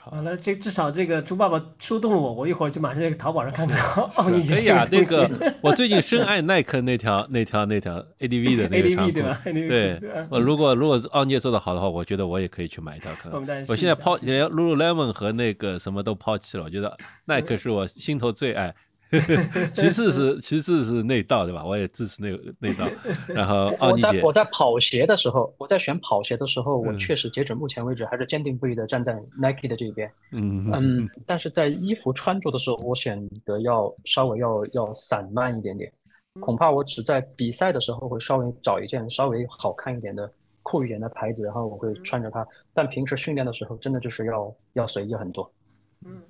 [0.00, 3.78] 好了，这至少这个猪爸爸说动了我，我一会儿就马上在淘宝上看看
[4.16, 4.56] 奥尼杰。
[4.56, 9.40] 可以啊，那个我最近深爱耐克那条那条那条 ADV 的那个长裤，对吧？
[9.44, 13.10] 对，我如果如果奥尼杰做的好的话，我觉得我也可以去买一条。
[13.14, 13.64] 看看。
[13.68, 18.74] 我现在抛连 Lululemon 和那个什么都抛弃了，我觉得耐克是我心头最爱。
[19.74, 21.64] 其次是其次是内道，对吧？
[21.64, 22.86] 我也支持内内道。
[23.34, 30.10] 然后我在我在跑鞋的时候，我在选跑鞋的时候，我确实截止目前为止还是坚定不移的站在 Nike 的这边。
[30.32, 31.08] 嗯嗯。
[31.26, 35.92] 但是在衣服穿着的时候，我选择要稍微要要散漫一点点。
[36.40, 40.28] 恐怕我只在比赛的时候会稍微找一件稍微好看一点的
[40.64, 42.44] 酷一点的牌子，然后我会穿着它。
[42.72, 45.48] 但平时训练的时候，真的就是要要随意很多。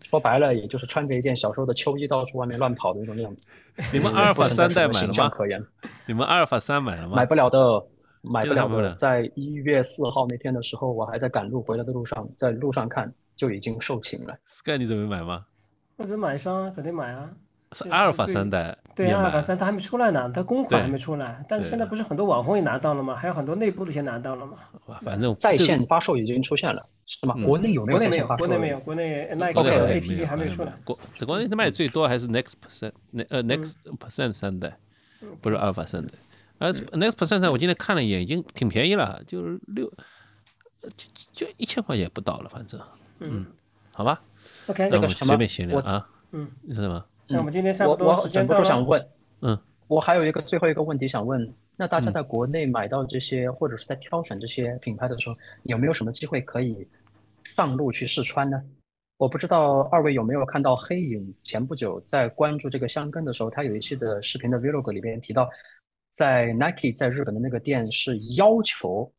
[0.03, 3.47] 说白了，也就是穿着一件小时候的秋衣到处外面乱跑的那种样子。
[3.93, 5.28] 你们阿尔法三代买了吗？
[5.28, 5.65] 可言。
[6.07, 7.16] 你们阿尔法三买了吗？
[7.16, 7.59] 买不了的，
[8.23, 8.95] 买不了的。
[8.95, 14.36] 在一月四号那天的时候，我还在赶路回来的路上，在路上看就已经售罄了。
[14.47, 15.45] Sky，你准备买吗？
[15.97, 17.31] 或者买一双啊，肯定买啊。
[17.75, 23.15] 是阿尔法三代，对，阿尔法三它还没出来呢，它公款还没出来，但是现在不是很多网红也拿到了吗？
[23.15, 24.59] 还有很多内部的先拿到了吗？
[25.03, 27.35] 反正在线发售已经出现了，是吗？
[27.45, 27.99] 国内有没有？
[27.99, 30.73] 国内没有，国内没有，国内耐克的 APP 还没有出来。
[30.85, 34.79] 国在国内卖最多还是 Next Percent，那呃 Next Percent 三代，
[35.41, 36.15] 不是阿尔法三代。
[36.59, 39.91] 而 Next Percent 三我今天看了一眼，已经挺便宜了，就是六，
[40.97, 42.81] 就就一千块钱不到了，反正，
[43.19, 43.45] 嗯，
[43.95, 44.23] 好吧。
[44.67, 47.05] OK，那我们随便闲聊啊，嗯，是什么？
[47.27, 48.61] 那我们今天差不多时间到了。
[48.61, 49.09] 我想问，
[49.41, 56.87] 嗯，我还有一个最后一个问题想问，那大家在国内买到这些或者是在挑选这些品牌的时候，有没有什么机会可以
[57.45, 58.63] 上路去试穿呢？
[59.17, 65.49] 我不知道二位有没有看到黑影前不久在关注这个香根的时候，他有一期的视频的 vlog 里边提到，
[66.17, 69.11] 在 Nike 在日本的那个店是要求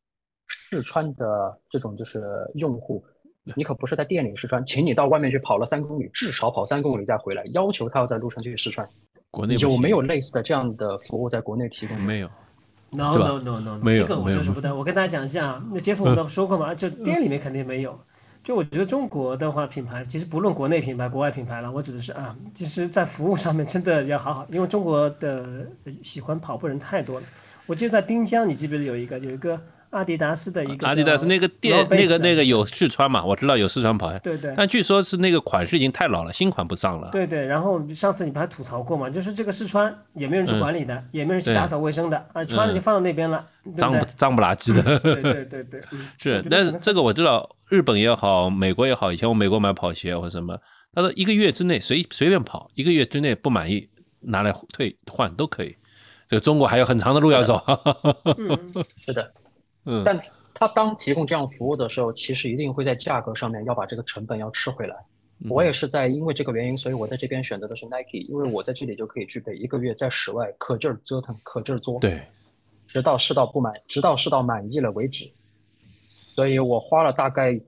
[0.48, 2.22] 试穿的这种就是
[2.54, 3.04] 用户。
[3.54, 8.88] 你可不是在店里试穿，请你到外面去跑了三公里，至少跑三公里再回来，要求他要在路上去试穿。
[9.30, 11.96] 国内有没有类似的这样的服务在国内提供？
[12.02, 12.30] 没有
[12.90, 14.74] ，no no no no，没有，这个我就是不带。
[14.74, 18.00] 我跟大家讲一下，那杰夫我们说过嘛，就店里面肯定没有。
[18.44, 25.68] 就我觉得中国的话，品牌其实不论国内品牌、国外品牌了，我指的是啊，其实在服务上面真的要好好，因为中国的
[26.02, 27.26] 喜欢跑步人太多了。
[27.68, 29.62] 我记得在滨江，你记不记得有一个有一个。
[29.96, 33.24] 阿迪达斯的一个，阿迪达斯那个店，那个那个有试穿嘛？
[33.26, 34.54] 我知道有试穿跑鞋，对对。
[34.56, 37.10] 但据说是那个款式已经太老了，新款不上了。
[37.12, 37.46] 对对。
[37.46, 39.10] 然后上次你不还吐槽过嘛？
[39.10, 43.46] 就是这个试穿也没有人去管理的，也没人去打扫卫生的啊，穿了就放到那边了，
[43.78, 44.82] 脏不脏不拉几的。
[45.00, 45.82] 对对对对。
[46.22, 50.60] 是，但是这个我知道，日本也好，美国也好，以前我美国买跑鞋或什么，
[50.94, 53.90] 他说一个月之内随随便跑，一个月之内不满意
[54.20, 55.76] 拿来退换都可以。
[56.28, 57.62] 这个中国还有很长的路要走。
[59.06, 59.32] 是的，
[59.86, 60.22] 嗯，但。
[60.58, 64.96] 他当提供这样服务的时候，其实一定会在价格上面要把这个成本要吃回来。
[65.50, 72.22] 我也是在因为这个原因，所以我在这边选择的是 Nike，因为我在这里就可以具备一个月在室外可劲儿折腾、可劲儿作，对，
[72.88, 75.30] 直到试到不满，直到试到满意了为止。
[76.34, 77.60] 所以我花了大概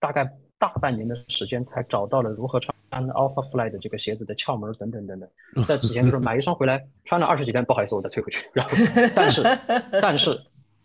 [0.00, 0.28] 大概
[0.58, 5.30] 大半年的时间，才找到了如何穿 Alpha Fly 的这个鞋子的窍门等等等等。
[5.64, 8.44] 在之前就是买一双回来穿了二十几天，不好意思，我再退回去。
[8.52, 8.74] 然后，
[9.14, 9.42] 但是
[10.02, 10.36] 但是。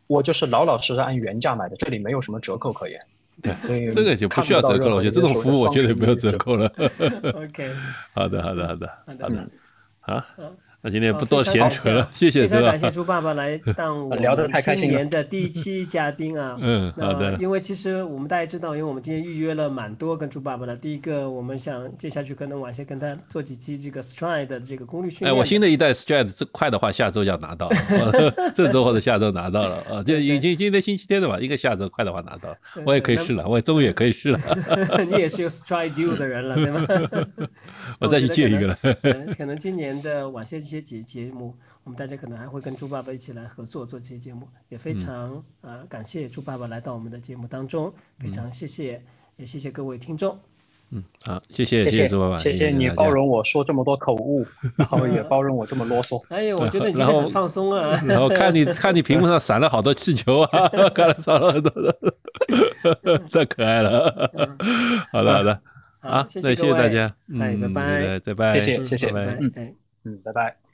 [0.07, 2.99] 我就是老老实实按原价买的，这里没有什么折扣可言。
[3.39, 4.95] 对，这个就不需要折扣了。
[4.95, 6.65] 我觉得这种服务我绝对不要折扣了。
[7.35, 7.71] OK，
[8.15, 9.49] 好的，好的，好的，好的，
[9.99, 10.23] 好。
[10.87, 12.79] 那今天不多闲扯了，谢谢谢是吧非常感？
[12.89, 16.57] 谢猪爸爸来 当我聊得们今太开心了年的第一期嘉宾啊。
[16.63, 20.73] 嗯，好的，因为其实我们大家知道，因为我们今天预约了蛮多跟猪爸爸的。
[20.77, 25.37] 第一个，我们想接下去可能晚些跟他做几期这个 Stride 的这个功率训哎，练哎。
[25.37, 32.55] 我新的一代 Stride 这快的话，下周就要拿到了，这周或者下周拿到了啊，就已经今天星期天的吧，应该下周快的话拿到
[32.85, 34.39] 我也可以试了，我也终于也可以试了，
[35.05, 37.27] 你也是有 Stride Duo 的人了，对吗？
[37.99, 38.77] 我再去借一个了。
[39.01, 49.01] 可能可能今年的晚些这些节节目，我们大家可能还会跟猪爸爸一起来合作做这些节目，也非常啊、呃感谢猪爸爸来到我们的节目当中，非常谢谢，
[49.35, 50.37] 也谢谢各位听众。
[50.89, 52.89] 嗯好，谢谢谢谢谢猪爸爸，谢谢你。
[52.91, 54.45] 包容我说这么多口误，
[54.77, 56.23] 然后也包容我这么啰嗦。
[56.33, 57.99] 哎呦，我觉得你今天很放松啊。
[58.07, 64.31] 然后看你看你屏幕上闪了好多气球啊， 看了闪了很多的，太可爱了。
[65.11, 65.61] 好的好的，
[65.99, 69.39] 好好，谢那谢谢大家，哎，拜嗯，拜，再拜，谢谢谢谢拜拜拜。
[69.49, 69.75] 拜，哎。
[70.05, 70.66] 嗯，拜拜。